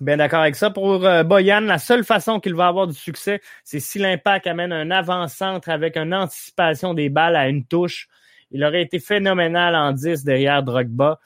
Bien 0.00 0.16
d'accord 0.16 0.40
avec 0.40 0.56
ça. 0.56 0.70
Pour 0.70 1.04
euh, 1.04 1.22
Boyan, 1.22 1.60
la 1.60 1.78
seule 1.78 2.04
façon 2.04 2.40
qu'il 2.40 2.54
va 2.54 2.66
avoir 2.66 2.86
du 2.86 2.94
succès, 2.94 3.40
c'est 3.62 3.80
si 3.80 3.98
l'impact 3.98 4.46
amène 4.46 4.72
un 4.72 4.90
avant-centre 4.90 5.68
avec 5.68 5.96
une 5.96 6.14
anticipation 6.14 6.94
des 6.94 7.08
balles 7.08 7.36
à 7.36 7.48
une 7.48 7.64
touche. 7.64 8.08
Il 8.50 8.64
aurait 8.64 8.82
été 8.82 8.98
phénoménal 8.98 9.74
en 9.74 9.92
10 9.92 10.24
derrière 10.24 10.62
Drogba. 10.62 11.20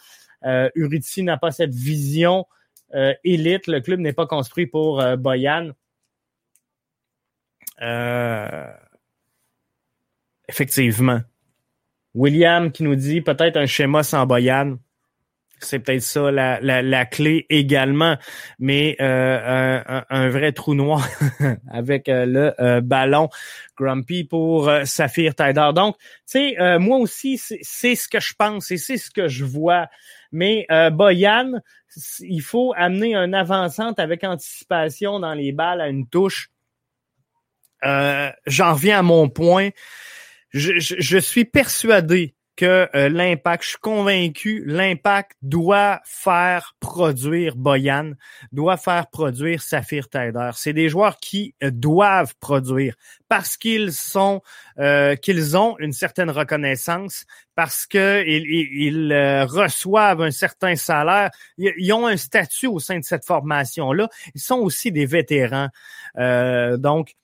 Euh, 0.44 0.70
n'a 1.18 1.36
pas 1.36 1.50
cette 1.50 1.74
vision 1.74 2.46
euh, 2.94 3.14
élite. 3.24 3.66
Le 3.66 3.80
club 3.80 4.00
n'est 4.00 4.12
pas 4.12 4.26
construit 4.26 4.66
pour 4.66 5.00
euh, 5.00 5.16
Boyan. 5.16 5.72
Effectivement. 10.48 11.20
William 12.14 12.72
qui 12.72 12.82
nous 12.84 12.94
dit 12.94 13.20
peut-être 13.20 13.56
un 13.56 13.66
schéma 13.66 14.02
sans 14.02 14.24
Boyan. 14.24 14.78
C'est 15.60 15.78
peut-être 15.78 16.02
ça 16.02 16.30
la, 16.30 16.60
la, 16.60 17.06
clé 17.06 17.46
également, 17.48 18.16
mais 18.58 18.94
euh, 19.00 20.02
un, 20.10 20.28
vrai 20.28 20.52
trou 20.52 20.74
noir 20.74 21.06
avec 21.70 22.08
euh, 22.08 22.26
le 22.26 22.60
euh, 22.60 22.80
ballon 22.82 23.30
Grumpy 23.76 24.24
pour 24.24 24.70
Saphir 24.84 25.34
Tider. 25.34 25.70
Donc, 25.74 25.96
tu 25.98 26.04
sais, 26.26 26.78
moi 26.78 26.98
aussi, 26.98 27.38
c'est 27.38 27.94
ce 27.94 28.08
que 28.08 28.20
je 28.20 28.34
pense 28.34 28.70
et 28.70 28.76
c'est 28.76 28.96
ce 28.96 29.10
que 29.10 29.28
je 29.28 29.44
vois. 29.44 29.88
Mais 30.32 30.66
Boyan, 30.92 31.60
il 32.20 32.40
faut 32.40 32.72
amener 32.76 33.14
un 33.14 33.32
avançante 33.32 33.98
avec 33.98 34.24
anticipation 34.24 35.20
dans 35.20 35.34
les 35.34 35.52
balles 35.52 35.80
à 35.82 35.88
une 35.88 36.08
touche. 36.08 36.50
J'en 37.82 38.72
reviens 38.72 39.00
à 39.00 39.02
mon 39.02 39.28
point. 39.28 39.70
Je, 40.52 40.72
je 40.78 41.18
suis 41.18 41.44
persuadé 41.44 42.35
que 42.56 42.88
euh, 42.94 43.08
l'impact, 43.08 43.62
je 43.64 43.68
suis 43.70 43.78
convaincu, 43.78 44.64
l'impact 44.66 45.32
doit 45.42 46.00
faire 46.04 46.74
produire 46.80 47.54
Boyan, 47.54 48.12
doit 48.50 48.78
faire 48.78 49.08
produire 49.08 49.62
Saphir 49.62 50.08
Taider. 50.08 50.50
C'est 50.54 50.72
des 50.72 50.88
joueurs 50.88 51.18
qui 51.18 51.54
euh, 51.62 51.70
doivent 51.70 52.34
produire 52.40 52.96
parce 53.28 53.56
qu'ils 53.56 53.92
sont, 53.92 54.40
euh, 54.78 55.16
qu'ils 55.16 55.56
ont 55.56 55.76
une 55.78 55.92
certaine 55.92 56.30
reconnaissance, 56.30 57.26
parce 57.54 57.86
que 57.86 58.24
ils, 58.26 59.46
reçoivent 59.46 60.22
un 60.22 60.30
certain 60.30 60.76
salaire, 60.76 61.30
ils, 61.58 61.92
ont 61.92 62.06
un 62.06 62.16
statut 62.16 62.66
au 62.66 62.78
sein 62.78 62.98
de 62.98 63.04
cette 63.04 63.24
formation-là. 63.24 64.08
Ils 64.34 64.40
sont 64.40 64.58
aussi 64.58 64.92
des 64.92 65.06
vétérans, 65.06 65.68
donc 66.16 67.14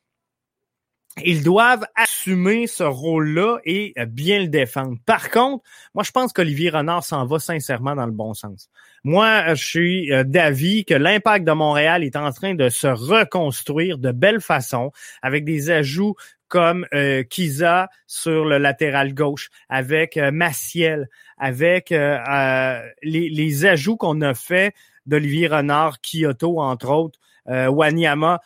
ils 1.23 1.43
doivent 1.43 1.85
assumer 1.95 2.67
ce 2.67 2.85
rôle-là 2.85 3.59
et 3.65 3.93
euh, 3.99 4.07
bien 4.07 4.41
le 4.41 4.49
défendre. 4.49 4.97
Par 5.05 5.31
contre, 5.31 5.63
moi, 5.95 6.05
je 6.05 6.11
pense 6.11 6.33
qu'Olivier 6.33 6.71
Renard 6.71 7.05
s'en 7.05 7.27
va 7.27 7.39
sincèrement 7.39 7.95
dans 7.95 8.07
le 8.07 8.13
bon 8.13 8.35
sens. 8.35 8.71
Moi, 9.05 9.27
euh, 9.49 9.55
je 9.55 9.65
suis 9.65 10.13
euh, 10.13 10.23
d'avis 10.25 10.85
que 10.85 10.95
l'impact 10.95 11.45
de 11.45 11.53
Montréal 11.53 12.05
est 12.05 12.17
en 12.17 12.31
train 12.31 12.55
de 12.55 12.69
se 12.69 12.87
reconstruire 12.87 13.99
de 13.99 14.13
belle 14.13 14.41
façon 14.41 14.93
avec 15.23 15.45
des 15.45 15.71
ajouts 15.71 16.15
comme 16.47 16.87
euh, 16.95 17.23
Kiza 17.23 17.89
sur 18.07 18.45
le 18.45 18.59
latéral 18.59 19.15
gauche, 19.15 19.49
avec 19.69 20.19
Maciel, 20.19 21.09
avec 21.39 21.91
les, 21.91 22.83
les, 23.03 23.67
ajouts 23.67 23.97
qu'on 23.97 24.21
a 24.21 24.35
fait 24.35 24.75
d'Olivier 25.07 25.49
Renard, 25.49 25.97
Kyoto, 26.03 26.61
entre 26.61 26.91
autres, 26.91 27.19
Wanyama 27.47 28.41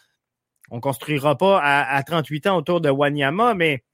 on 0.70 0.81
construira 0.81 1.37
pas 1.37 1.61
à, 1.62 2.02
38 2.02 2.46
ans 2.46 2.57
autour 2.57 2.81
de 2.81 2.90
Wanyama, 2.90 3.55
mais 3.55 3.85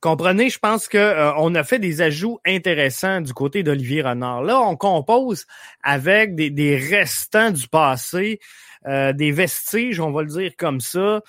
comprenez, 0.00 0.50
je 0.50 0.58
pense 0.58 0.88
que 0.88 0.98
euh, 0.98 1.32
on 1.36 1.54
a 1.54 1.64
fait 1.64 1.78
des 1.78 2.00
ajouts 2.00 2.38
intéressants 2.46 3.20
du 3.20 3.32
côté 3.32 3.62
d'Olivier 3.62 4.02
Renard. 4.02 4.42
Là, 4.42 4.60
on 4.60 4.76
compose 4.76 5.46
avec 5.82 6.34
des, 6.34 6.76
restants 6.76 7.50
du 7.50 7.68
passé, 7.68 8.40
euh, 8.86 9.12
des 9.12 9.32
vestiges, 9.32 10.00
on 10.00 10.10
va 10.10 10.22
le 10.22 10.28
dire 10.28 10.52
comme 10.58 10.80
ça, 10.80 11.20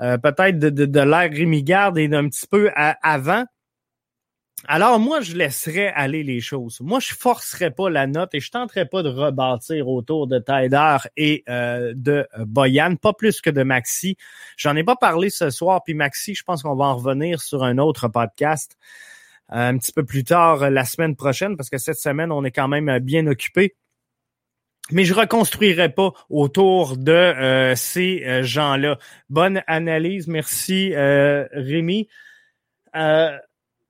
euh, 0.00 0.18
peut-être 0.18 0.58
de, 0.58 0.70
de, 0.70 0.86
de 0.86 1.00
l'ère 1.00 1.30
Rémi 1.30 1.62
Garde 1.62 1.98
et 1.98 2.08
d'un 2.08 2.28
petit 2.28 2.46
peu 2.46 2.70
avant. 2.74 3.44
Alors, 4.64 4.98
moi, 4.98 5.20
je 5.20 5.36
laisserais 5.36 5.88
aller 5.88 6.22
les 6.22 6.40
choses. 6.40 6.80
Moi, 6.80 6.98
je 6.98 7.14
forcerais 7.14 7.70
pas 7.70 7.90
la 7.90 8.06
note 8.06 8.34
et 8.34 8.40
je 8.40 8.50
tenterais 8.50 8.86
pas 8.86 9.02
de 9.02 9.10
rebâtir 9.10 9.88
autour 9.88 10.26
de 10.26 10.38
Taider 10.38 10.96
et 11.16 11.44
euh, 11.48 11.92
de 11.94 12.26
euh, 12.38 12.44
Boyan, 12.46 12.96
pas 12.96 13.12
plus 13.12 13.42
que 13.42 13.50
de 13.50 13.62
Maxi. 13.62 14.16
J'en 14.56 14.74
ai 14.74 14.82
pas 14.82 14.96
parlé 14.96 15.28
ce 15.28 15.50
soir, 15.50 15.82
puis 15.84 15.92
Maxi, 15.92 16.34
je 16.34 16.42
pense 16.42 16.62
qu'on 16.62 16.74
va 16.74 16.86
en 16.86 16.96
revenir 16.96 17.42
sur 17.42 17.64
un 17.64 17.76
autre 17.76 18.08
podcast 18.08 18.78
euh, 19.52 19.68
un 19.68 19.78
petit 19.78 19.92
peu 19.92 20.04
plus 20.04 20.24
tard 20.24 20.70
la 20.70 20.84
semaine 20.86 21.16
prochaine, 21.16 21.56
parce 21.56 21.68
que 21.68 21.78
cette 21.78 21.98
semaine, 21.98 22.32
on 22.32 22.42
est 22.42 22.50
quand 22.50 22.68
même 22.68 22.98
bien 23.00 23.26
occupé. 23.26 23.76
Mais 24.90 25.04
je 25.04 25.14
reconstruirai 25.14 25.90
pas 25.90 26.12
autour 26.30 26.96
de 26.96 27.74
ces 27.74 28.44
gens-là. 28.44 28.98
Bonne 29.28 29.60
analyse, 29.66 30.28
merci 30.28 30.92
Rémi. 30.94 32.08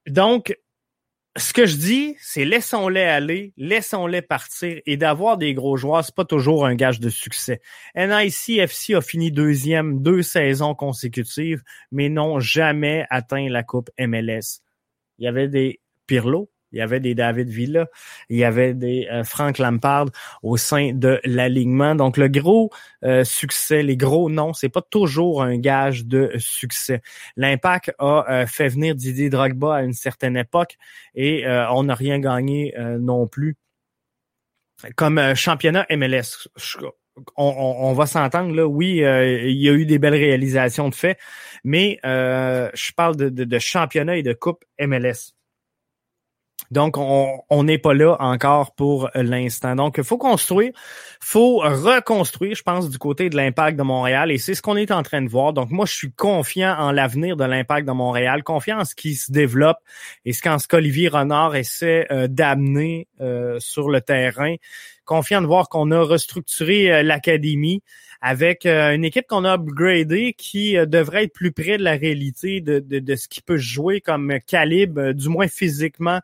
Donc, 0.07 0.57
ce 1.37 1.53
que 1.53 1.67
je 1.67 1.77
dis, 1.77 2.17
c'est 2.19 2.45
laissons-les 2.45 3.03
aller, 3.03 3.53
laissons-les 3.57 4.23
partir 4.23 4.81
et 4.87 4.97
d'avoir 4.97 5.37
des 5.37 5.53
gros 5.53 5.77
joueurs, 5.77 6.05
c'est 6.05 6.15
pas 6.15 6.25
toujours 6.25 6.65
un 6.65 6.75
gage 6.75 6.99
de 6.99 7.11
succès. 7.11 7.61
NICFC 7.95 8.95
a 8.95 9.01
fini 9.03 9.31
deuxième 9.31 10.03
deux 10.03 10.23
saisons 10.23 10.75
consécutives, 10.75 11.63
mais 11.93 12.09
n'ont 12.09 12.41
jamais 12.41 13.05
atteint 13.11 13.49
la 13.51 13.63
Coupe 13.63 13.91
MLS. 13.99 14.63
Il 15.19 15.25
y 15.25 15.29
avait 15.29 15.49
des 15.49 15.81
Pirlo, 16.07 16.51
il 16.77 16.81
y 16.81 16.83
avait 16.83 17.01
des 17.01 17.15
David 17.15 17.49
Villa, 17.49 17.89
il 18.29 18.37
y 18.37 18.45
avait 18.45 18.75
des 18.75 19.09
euh, 19.11 19.25
Frank 19.25 19.57
Lampard 19.57 20.09
au 20.43 20.59
sein 20.59 20.93
de 20.93 21.19
l'alignement. 21.25 21.95
Donc 21.95 22.19
le 22.19 22.29
gros 22.29 22.71
euh, 23.03 23.25
succès, 23.25 23.83
les 23.83 23.97
gros 23.97 24.29
noms, 24.29 24.53
c'est 24.53 24.69
pas 24.69 24.83
toujours 24.83 25.43
un 25.43 25.57
gage 25.57 26.05
de 26.05 26.33
succès. 26.37 27.01
L'impact 27.37 27.95
a 27.99 28.27
euh, 28.29 28.47
fait 28.47 28.69
venir 28.69 28.95
Didier 28.95 29.31
Drogba 29.31 29.77
à 29.77 29.83
une 29.83 29.95
certaine 29.95 30.37
époque 30.37 30.77
et 31.15 31.45
on 31.71 31.85
n'a 31.85 31.95
rien 31.95 32.19
gagné 32.19 32.75
non 33.01 33.27
plus. 33.27 33.57
Comme 34.97 35.35
championnat 35.35 35.87
MLS, 35.91 36.49
on, 37.37 37.93
va 37.95 38.07
s'entendre 38.07 38.55
là. 38.55 38.67
Oui, 38.67 38.99
il 38.99 39.57
y 39.57 39.69
a 39.69 39.73
eu 39.73 39.87
des 39.87 39.99
belles 39.99 40.15
réalisations 40.15 40.91
de 40.91 40.95
fait, 40.95 41.19
mais 41.65 41.99
je 42.05 42.93
parle 42.95 43.17
de, 43.17 43.29
de 43.31 43.59
championnat 43.59 44.19
et 44.19 44.23
de 44.23 44.35
coupe 44.35 44.65
MLS. 44.79 45.36
Donc, 46.71 46.97
on 46.99 47.63
n'est 47.65 47.79
pas 47.79 47.95
là 47.95 48.17
encore 48.19 48.75
pour 48.75 49.09
l'instant. 49.15 49.77
Donc, 49.77 49.97
il 49.99 50.05
faut 50.05 50.19
construire, 50.19 50.73
faut 51.21 51.59
reconstruire, 51.59 52.57
je 52.57 52.63
pense, 52.63 52.91
du 52.91 52.99
côté 52.99 53.31
de 53.31 53.37
l'impact 53.37 53.79
de 53.79 53.85
Montréal. 53.85 54.33
Et 54.33 54.39
c'est 54.39 54.55
ce 54.55 54.63
qu'on 54.63 54.77
est 54.77 54.91
en 54.91 55.03
train 55.03 55.23
de 55.23 55.29
voir. 55.29 55.53
Donc, 55.53 55.71
moi, 55.71 55.87
je 55.87 55.95
suis 55.95 56.13
confiant 56.13 56.75
en 56.77 56.91
l'avenir 56.91 57.37
de 57.37 57.45
l'impact 57.45 57.87
de 57.87 57.93
Montréal, 57.93 58.43
confiant 58.43 58.81
en 58.81 58.85
ce 58.85 58.95
qui 58.95 59.15
se 59.15 59.31
développe 59.31 59.79
et 60.25 60.33
ce 60.33 60.43
qu'en 60.43 60.59
ce 60.59 60.67
qu'Olivier 60.67 61.09
Renard 61.09 61.55
essaie 61.55 62.07
euh, 62.11 62.27
d'amener 62.27 63.07
euh, 63.21 63.61
sur 63.61 63.89
le 63.89 64.01
terrain. 64.01 64.57
Confiant 65.05 65.43
de 65.43 65.47
voir 65.47 65.69
qu'on 65.69 65.93
a 65.93 66.03
restructuré 66.03 66.93
euh, 66.93 67.03
l'académie 67.05 67.83
avec 68.21 68.67
une 68.67 69.05
équipe 69.05 69.27
qu'on 69.27 69.45
a 69.45 69.55
upgradée 69.55 70.33
qui 70.33 70.75
devrait 70.87 71.25
être 71.25 71.33
plus 71.33 71.53
près 71.53 71.79
de 71.79 71.83
la 71.83 71.93
réalité 71.93 72.61
de, 72.61 72.79
de, 72.79 72.99
de 72.99 73.17
ce 73.17 73.29
qui 73.29 73.41
peut 73.41 73.57
jouer 73.57 74.01
comme 74.01 74.39
calibre, 74.47 75.13
du 75.13 75.29
moins 75.29 75.49
physiquement, 75.49 76.21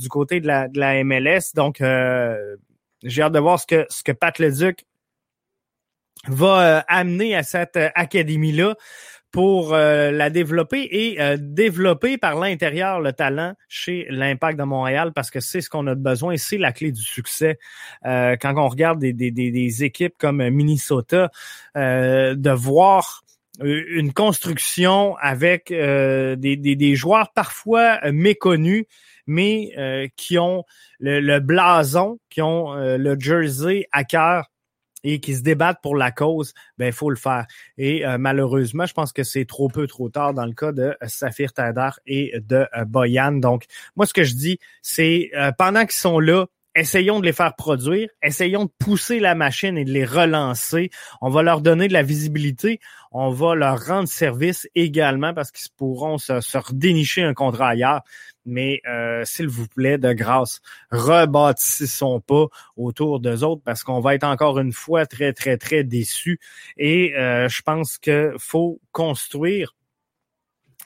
du 0.00 0.08
côté 0.08 0.40
de 0.40 0.46
la, 0.46 0.68
de 0.68 0.78
la 0.78 1.04
MLS. 1.04 1.54
Donc, 1.54 1.80
euh, 1.80 2.56
j'ai 3.02 3.22
hâte 3.22 3.32
de 3.32 3.38
voir 3.38 3.60
ce 3.60 3.66
que, 3.66 3.86
ce 3.88 4.02
que 4.02 4.12
Pat 4.12 4.38
Leduc 4.38 4.86
va 6.26 6.78
euh, 6.78 6.82
amener 6.88 7.34
à 7.34 7.42
cette 7.42 7.76
euh, 7.76 7.90
académie-là 7.94 8.74
pour 9.32 9.72
la 9.72 10.30
développer 10.30 10.88
et 10.90 11.36
développer 11.38 12.18
par 12.18 12.38
l'intérieur 12.38 13.00
le 13.00 13.12
talent 13.12 13.54
chez 13.68 14.06
l'Impact 14.10 14.58
de 14.58 14.64
Montréal 14.64 15.12
parce 15.14 15.30
que 15.30 15.40
c'est 15.40 15.60
ce 15.60 15.70
qu'on 15.70 15.86
a 15.86 15.94
besoin 15.94 16.32
et 16.32 16.38
c'est 16.38 16.58
la 16.58 16.72
clé 16.72 16.90
du 16.90 17.02
succès. 17.02 17.58
quand 18.02 18.54
on 18.56 18.68
regarde 18.68 18.98
des, 18.98 19.12
des, 19.12 19.30
des, 19.30 19.84
équipes 19.84 20.14
comme 20.18 20.48
Minnesota, 20.48 21.30
de 21.74 22.50
voir 22.50 23.22
une 23.60 24.12
construction 24.12 25.16
avec 25.20 25.68
des, 25.68 26.36
des, 26.36 26.76
des, 26.76 26.94
joueurs 26.96 27.32
parfois 27.32 28.00
méconnus 28.10 28.86
mais 29.30 29.72
euh, 29.78 30.08
qui 30.16 30.38
ont 30.38 30.64
le, 30.98 31.38
blason, 31.38 32.18
qui 32.30 32.42
ont 32.42 32.74
euh, 32.74 32.98
le 32.98 33.18
jersey 33.18 33.86
à 33.92 34.02
cœur 34.04 34.50
et 35.04 35.20
qui 35.20 35.34
se 35.34 35.42
débattent 35.42 35.80
pour 35.82 35.96
la 35.96 36.10
cause, 36.10 36.54
ben 36.78 36.86
il 36.86 36.92
faut 36.92 37.10
le 37.10 37.16
faire. 37.16 37.46
Et 37.78 38.06
euh, 38.06 38.18
malheureusement, 38.18 38.86
je 38.86 38.94
pense 38.94 39.12
que 39.12 39.22
c'est 39.22 39.44
trop 39.44 39.68
peu, 39.68 39.86
trop 39.86 40.08
tard 40.08 40.34
dans 40.34 40.46
le 40.46 40.52
cas 40.52 40.72
de 40.72 40.96
Saphir 41.06 41.52
Tadar 41.52 42.00
et 42.06 42.34
de 42.40 42.66
Boyan. 42.86 43.32
Donc, 43.32 43.64
moi, 43.96 44.06
ce 44.06 44.14
que 44.14 44.24
je 44.24 44.34
dis, 44.34 44.58
c'est 44.82 45.30
pendant 45.58 45.82
qu'ils 45.82 46.00
sont 46.00 46.20
là, 46.20 46.46
essayons 46.74 47.20
de 47.20 47.26
les 47.26 47.32
faire 47.32 47.54
produire, 47.56 48.08
essayons 48.22 48.64
de 48.64 48.70
pousser 48.78 49.20
la 49.20 49.34
machine 49.34 49.76
et 49.76 49.84
de 49.84 49.90
les 49.90 50.04
relancer. 50.04 50.90
On 51.20 51.30
va 51.30 51.42
leur 51.42 51.60
donner 51.60 51.88
de 51.88 51.92
la 51.92 52.02
visibilité, 52.02 52.80
on 53.12 53.30
va 53.30 53.54
leur 53.54 53.84
rendre 53.84 54.08
service 54.08 54.68
également 54.74 55.34
parce 55.34 55.50
qu'ils 55.50 55.70
pourront 55.76 56.18
se, 56.18 56.40
se 56.40 56.58
redénicher 56.58 57.22
un 57.22 57.34
contrat 57.34 57.70
ailleurs. 57.70 58.02
Mais 58.46 58.80
euh, 58.88 59.22
s'il 59.24 59.48
vous 59.48 59.68
plaît, 59.68 59.98
de 59.98 60.12
grâce, 60.12 60.60
rebâtissons 60.90 62.20
pas 62.20 62.46
autour 62.76 63.20
d'eux 63.20 63.44
autres 63.44 63.62
parce 63.64 63.84
qu'on 63.84 64.00
va 64.00 64.14
être 64.14 64.24
encore 64.24 64.58
une 64.58 64.72
fois 64.72 65.06
très, 65.06 65.32
très, 65.32 65.56
très 65.56 65.84
déçus. 65.84 66.40
Et 66.76 67.14
euh, 67.16 67.48
je 67.48 67.62
pense 67.62 67.98
qu'il 67.98 68.34
faut 68.38 68.80
construire 68.92 69.74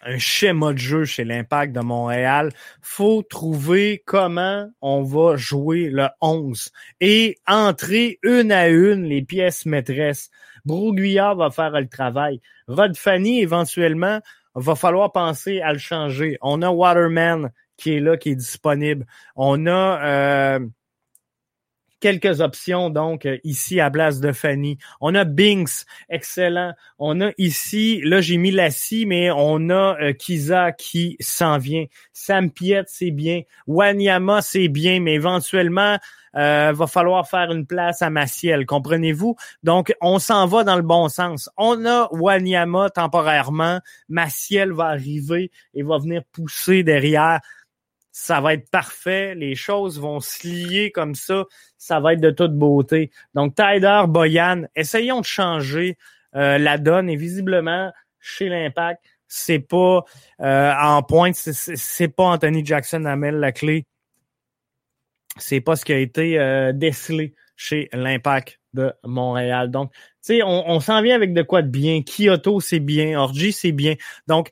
un 0.04 0.18
schéma 0.18 0.72
de 0.72 0.78
jeu 0.78 1.04
chez 1.04 1.24
l'Impact 1.24 1.72
de 1.72 1.80
Montréal. 1.80 2.52
Faut 2.80 3.22
trouver 3.22 4.02
comment 4.06 4.70
on 4.80 5.02
va 5.02 5.36
jouer 5.36 5.90
le 5.90 6.08
11 6.20 6.70
et 7.00 7.36
entrer 7.46 8.18
une 8.22 8.52
à 8.52 8.68
une 8.68 9.04
les 9.04 9.22
pièces 9.22 9.66
maîtresses. 9.66 10.30
Broguillard 10.64 11.36
va 11.36 11.50
faire 11.50 11.72
le 11.72 11.88
travail. 11.88 12.40
Rod 12.68 12.96
Fanny, 12.96 13.40
éventuellement, 13.40 14.20
va 14.54 14.74
falloir 14.74 15.12
penser 15.12 15.60
à 15.60 15.72
le 15.72 15.78
changer. 15.78 16.38
On 16.40 16.62
a 16.62 16.70
Waterman 16.70 17.50
qui 17.76 17.94
est 17.94 18.00
là, 18.00 18.16
qui 18.16 18.30
est 18.30 18.36
disponible. 18.36 19.06
On 19.36 19.66
a... 19.66 20.58
Euh, 20.58 20.60
quelques 22.04 22.42
options 22.42 22.90
donc 22.90 23.24
euh, 23.24 23.38
ici 23.44 23.80
à 23.80 23.88
Blas 23.88 24.20
de 24.20 24.30
Fanny. 24.30 24.76
On 25.00 25.14
a 25.14 25.24
Binks, 25.24 25.86
excellent. 26.10 26.74
On 26.98 27.22
a 27.22 27.30
ici, 27.38 28.02
là 28.04 28.20
j'ai 28.20 28.36
mis 28.36 28.50
Lassie, 28.50 29.06
mais 29.06 29.30
on 29.30 29.70
a 29.70 29.96
euh, 29.98 30.12
Kiza 30.12 30.72
qui 30.72 31.16
s'en 31.18 31.56
vient. 31.56 31.86
Sam 32.12 32.50
Piet, 32.50 32.84
c'est 32.88 33.10
bien. 33.10 33.40
Wanyama, 33.66 34.42
c'est 34.42 34.68
bien, 34.68 35.00
mais 35.00 35.14
éventuellement, 35.14 35.96
euh, 36.36 36.72
va 36.74 36.86
falloir 36.86 37.26
faire 37.26 37.50
une 37.50 37.64
place 37.64 38.02
à 38.02 38.10
Maciel, 38.10 38.66
comprenez-vous? 38.66 39.36
Donc, 39.62 39.94
on 40.02 40.18
s'en 40.18 40.46
va 40.46 40.62
dans 40.62 40.76
le 40.76 40.82
bon 40.82 41.08
sens. 41.08 41.48
On 41.56 41.86
a 41.86 42.08
Wanyama 42.12 42.90
temporairement. 42.90 43.80
Maciel 44.10 44.72
va 44.72 44.88
arriver 44.88 45.50
et 45.72 45.82
va 45.82 45.96
venir 45.96 46.22
pousser 46.32 46.82
derrière 46.82 47.40
ça 48.16 48.40
va 48.40 48.54
être 48.54 48.70
parfait, 48.70 49.34
les 49.34 49.56
choses 49.56 49.98
vont 50.00 50.20
se 50.20 50.46
lier 50.46 50.92
comme 50.92 51.16
ça, 51.16 51.46
ça 51.78 51.98
va 51.98 52.12
être 52.12 52.20
de 52.20 52.30
toute 52.30 52.56
beauté. 52.56 53.10
Donc, 53.34 53.56
Tyler, 53.56 54.02
Boyan, 54.06 54.62
essayons 54.76 55.20
de 55.20 55.26
changer 55.26 55.98
euh, 56.36 56.56
la 56.58 56.78
donne 56.78 57.10
et 57.10 57.16
visiblement, 57.16 57.92
chez 58.20 58.48
l'Impact, 58.48 59.02
c'est 59.26 59.58
pas 59.58 60.04
euh, 60.40 60.72
en 60.80 61.02
pointe, 61.02 61.34
c'est 61.34 62.08
pas 62.08 62.26
Anthony 62.26 62.64
Jackson 62.64 63.04
Amel 63.04 63.34
la 63.40 63.50
clé. 63.50 63.84
C'est 65.36 65.60
pas 65.60 65.74
ce 65.74 65.84
qui 65.84 65.92
a 65.92 65.98
été 65.98 66.38
euh, 66.38 66.72
décelé 66.72 67.34
chez 67.56 67.88
l'Impact 67.92 68.60
de 68.74 68.92
Montréal. 69.04 69.70
Donc, 69.70 69.92
tu 69.92 70.36
sais, 70.36 70.42
on, 70.42 70.80
s'en 70.80 71.00
vient 71.02 71.14
avec 71.14 71.32
de 71.32 71.42
quoi 71.42 71.62
de 71.62 71.68
bien. 71.68 72.02
Kyoto, 72.02 72.60
c'est 72.60 72.80
bien. 72.80 73.18
Orgy, 73.18 73.52
c'est 73.52 73.72
bien. 73.72 73.94
Donc, 74.26 74.48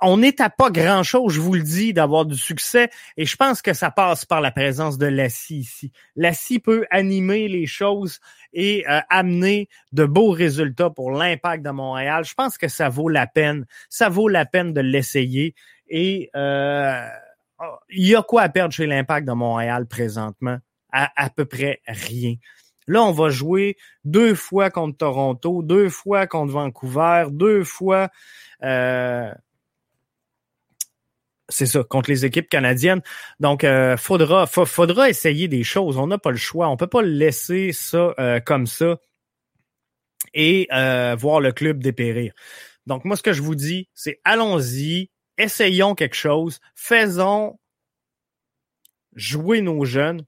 on 0.00 0.16
n'est 0.16 0.40
à 0.40 0.50
pas 0.50 0.70
grand-chose, 0.70 1.32
je 1.32 1.40
vous 1.40 1.54
le 1.54 1.62
dis, 1.62 1.92
d'avoir 1.92 2.26
du 2.26 2.36
succès. 2.36 2.90
Et 3.16 3.24
je 3.24 3.36
pense 3.36 3.62
que 3.62 3.72
ça 3.72 3.90
passe 3.90 4.24
par 4.24 4.40
la 4.40 4.50
présence 4.50 4.98
de 4.98 5.06
Lassie 5.06 5.58
ici. 5.58 5.92
Lassie 6.16 6.58
peut 6.58 6.86
animer 6.90 7.48
les 7.48 7.66
choses 7.66 8.20
et 8.52 8.84
euh, 8.88 9.00
amener 9.10 9.68
de 9.92 10.04
beaux 10.04 10.30
résultats 10.30 10.90
pour 10.90 11.10
l'impact 11.10 11.64
de 11.64 11.70
Montréal. 11.70 12.24
Je 12.24 12.34
pense 12.34 12.58
que 12.58 12.68
ça 12.68 12.88
vaut 12.88 13.08
la 13.08 13.26
peine. 13.26 13.66
Ça 13.88 14.08
vaut 14.08 14.28
la 14.28 14.46
peine 14.46 14.72
de 14.72 14.80
l'essayer. 14.80 15.54
Et 15.88 16.30
euh, 16.34 17.06
il 17.90 18.08
y 18.08 18.16
a 18.16 18.22
quoi 18.22 18.42
à 18.42 18.48
perdre 18.48 18.72
chez 18.72 18.86
l'impact 18.86 19.26
de 19.26 19.32
Montréal 19.32 19.86
présentement? 19.86 20.58
À, 20.90 21.10
à 21.22 21.28
peu 21.28 21.44
près 21.44 21.80
rien. 21.86 22.36
Là, 22.86 23.02
on 23.02 23.12
va 23.12 23.30
jouer 23.30 23.76
deux 24.04 24.34
fois 24.34 24.70
contre 24.70 24.98
Toronto, 24.98 25.62
deux 25.62 25.88
fois 25.88 26.26
contre 26.26 26.52
Vancouver, 26.52 27.26
deux 27.30 27.64
fois 27.64 28.10
euh, 28.62 29.32
c'est 31.48 31.66
ça, 31.66 31.84
contre 31.84 32.10
les 32.10 32.24
équipes 32.24 32.48
canadiennes. 32.48 33.02
Donc, 33.40 33.64
euh, 33.64 33.96
faudra, 33.96 34.46
faudra 34.46 35.08
essayer 35.08 35.48
des 35.48 35.62
choses. 35.62 35.96
On 35.96 36.08
n'a 36.08 36.18
pas 36.18 36.30
le 36.30 36.36
choix. 36.36 36.68
On 36.68 36.76
peut 36.76 36.86
pas 36.86 37.02
laisser 37.02 37.72
ça 37.72 38.14
euh, 38.18 38.40
comme 38.40 38.66
ça 38.66 38.98
et 40.34 40.68
euh, 40.72 41.14
voir 41.18 41.40
le 41.40 41.52
club 41.52 41.82
dépérir. 41.82 42.32
Donc, 42.86 43.04
moi, 43.04 43.16
ce 43.16 43.22
que 43.22 43.32
je 43.32 43.42
vous 43.42 43.54
dis, 43.54 43.88
c'est 43.94 44.20
allons-y, 44.24 45.10
essayons 45.38 45.94
quelque 45.94 46.16
chose, 46.16 46.60
faisons 46.74 47.58
jouer 49.14 49.60
nos 49.60 49.84
jeunes, 49.84 50.24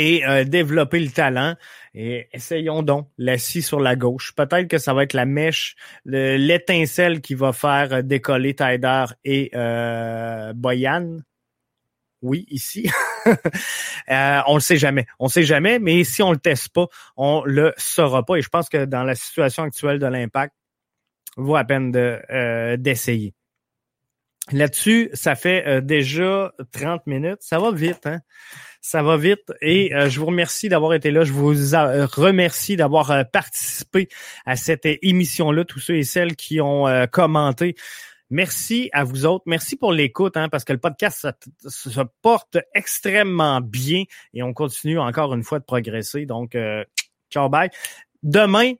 et 0.00 0.26
euh, 0.26 0.44
développer 0.44 0.98
le 0.98 1.10
talent. 1.10 1.54
Et 1.94 2.28
essayons 2.32 2.82
donc 2.82 3.10
l'assis 3.18 3.62
sur 3.62 3.80
la 3.80 3.96
gauche. 3.96 4.32
Peut-être 4.34 4.66
que 4.66 4.78
ça 4.78 4.94
va 4.94 5.02
être 5.02 5.12
la 5.12 5.26
mèche, 5.26 5.76
l'étincelle 6.06 7.20
qui 7.20 7.34
va 7.34 7.52
faire 7.52 8.02
décoller 8.02 8.54
Tyder 8.54 9.04
et 9.24 9.50
euh, 9.54 10.54
Boyan. 10.54 11.18
Oui, 12.22 12.46
ici. 12.48 12.90
euh, 13.26 14.40
on 14.46 14.54
le 14.54 14.60
sait 14.60 14.78
jamais. 14.78 15.06
On 15.18 15.28
sait 15.28 15.42
jamais, 15.42 15.78
mais 15.78 16.02
si 16.04 16.22
on 16.22 16.32
le 16.32 16.38
teste 16.38 16.70
pas, 16.70 16.86
on 17.16 17.42
le 17.44 17.74
saura 17.76 18.24
pas. 18.24 18.36
Et 18.36 18.42
je 18.42 18.48
pense 18.48 18.70
que 18.70 18.86
dans 18.86 19.04
la 19.04 19.14
situation 19.14 19.64
actuelle 19.64 19.98
de 19.98 20.06
l'impact, 20.06 20.54
vaut 21.36 21.56
à 21.56 21.64
peine 21.64 21.92
de 21.92 22.20
euh, 22.30 22.76
d'essayer. 22.76 23.34
Là-dessus, 24.52 25.10
ça 25.12 25.36
fait 25.36 25.66
euh, 25.66 25.80
déjà 25.80 26.52
30 26.72 27.06
minutes. 27.06 27.38
Ça 27.40 27.58
va 27.58 27.70
vite, 27.70 28.06
hein? 28.06 28.20
Ça 28.80 29.02
va 29.02 29.16
vite 29.16 29.52
et 29.60 29.94
euh, 29.94 30.08
je 30.08 30.18
vous 30.18 30.26
remercie 30.26 30.70
d'avoir 30.70 30.94
été 30.94 31.10
là. 31.10 31.22
Je 31.24 31.32
vous 31.32 31.74
euh, 31.74 32.06
remercie 32.06 32.76
d'avoir 32.76 33.30
participé 33.30 34.08
à 34.46 34.56
cette 34.56 34.86
émission-là, 34.86 35.64
tous 35.64 35.80
ceux 35.80 35.96
et 35.96 36.02
celles 36.02 36.34
qui 36.34 36.60
ont 36.60 36.86
commenté. 37.12 37.76
Merci 38.30 38.88
à 38.92 39.04
vous 39.04 39.26
autres. 39.26 39.44
Merci 39.46 39.76
pour 39.76 39.92
l'écoute, 39.92 40.36
hein, 40.36 40.48
parce 40.48 40.64
que 40.64 40.72
le 40.72 40.78
podcast 40.78 41.28
se, 41.66 42.00
porte 42.22 42.56
extrêmement 42.74 43.60
bien 43.60 44.04
et 44.32 44.42
on 44.42 44.54
continue 44.54 44.98
encore 44.98 45.34
une 45.34 45.42
fois 45.42 45.58
de 45.58 45.64
progresser. 45.64 46.24
Donc, 46.24 46.56
ciao, 47.30 47.48
bye. 47.48 47.70
Demain, 48.22 48.74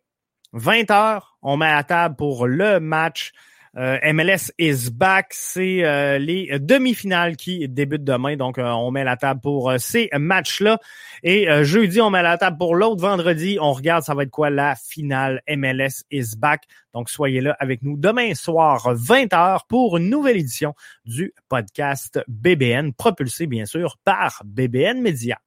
20h, 0.54 1.20
on 1.42 1.56
met 1.56 1.66
à 1.66 1.85
table 1.85 2.16
pour 2.16 2.46
le 2.46 2.80
match 2.80 3.33
euh, 3.76 3.98
MLS 4.12 4.52
is 4.59 4.90
back. 4.90 5.28
C'est 5.30 5.85
euh, 5.85 6.18
les 6.18 6.59
demi-finales 6.59 7.37
qui 7.37 7.68
débutent 7.68 8.04
demain. 8.04 8.37
Donc, 8.37 8.59
euh, 8.59 8.68
on 8.70 8.90
met 8.90 9.04
la 9.04 9.16
table 9.16 9.40
pour 9.40 9.72
ces 9.78 10.09
matchs-là. 10.16 10.78
Et 11.22 11.46
jeudi, 11.64 12.00
on 12.00 12.11
met 12.11 12.22
la 12.22 12.38
table 12.38 12.59
pour 12.59 12.74
l'autre. 12.74 13.02
Vendredi, 13.02 13.59
on 13.61 13.72
regarde, 13.72 14.02
ça 14.02 14.14
va 14.14 14.22
être 14.22 14.30
quoi 14.30 14.50
la 14.50 14.74
finale 14.74 15.42
MLS 15.48 16.04
is 16.11 16.37
back. 16.37 16.64
Donc, 16.94 17.11
soyez 17.11 17.40
là 17.40 17.56
avec 17.61 17.83
nous 17.83 17.96
demain 17.96 18.35
soir, 18.35 18.94
20h, 18.94 19.61
pour 19.68 19.98
une 19.98 20.09
nouvelle 20.09 20.38
édition 20.38 20.74
du 21.04 21.33
podcast 21.48 22.20
BBN, 22.26 22.92
propulsé 22.92 23.46
bien 23.46 23.66
sûr 23.66 23.98
par 24.04 24.42
BBN 24.44 25.00
Media. 25.00 25.38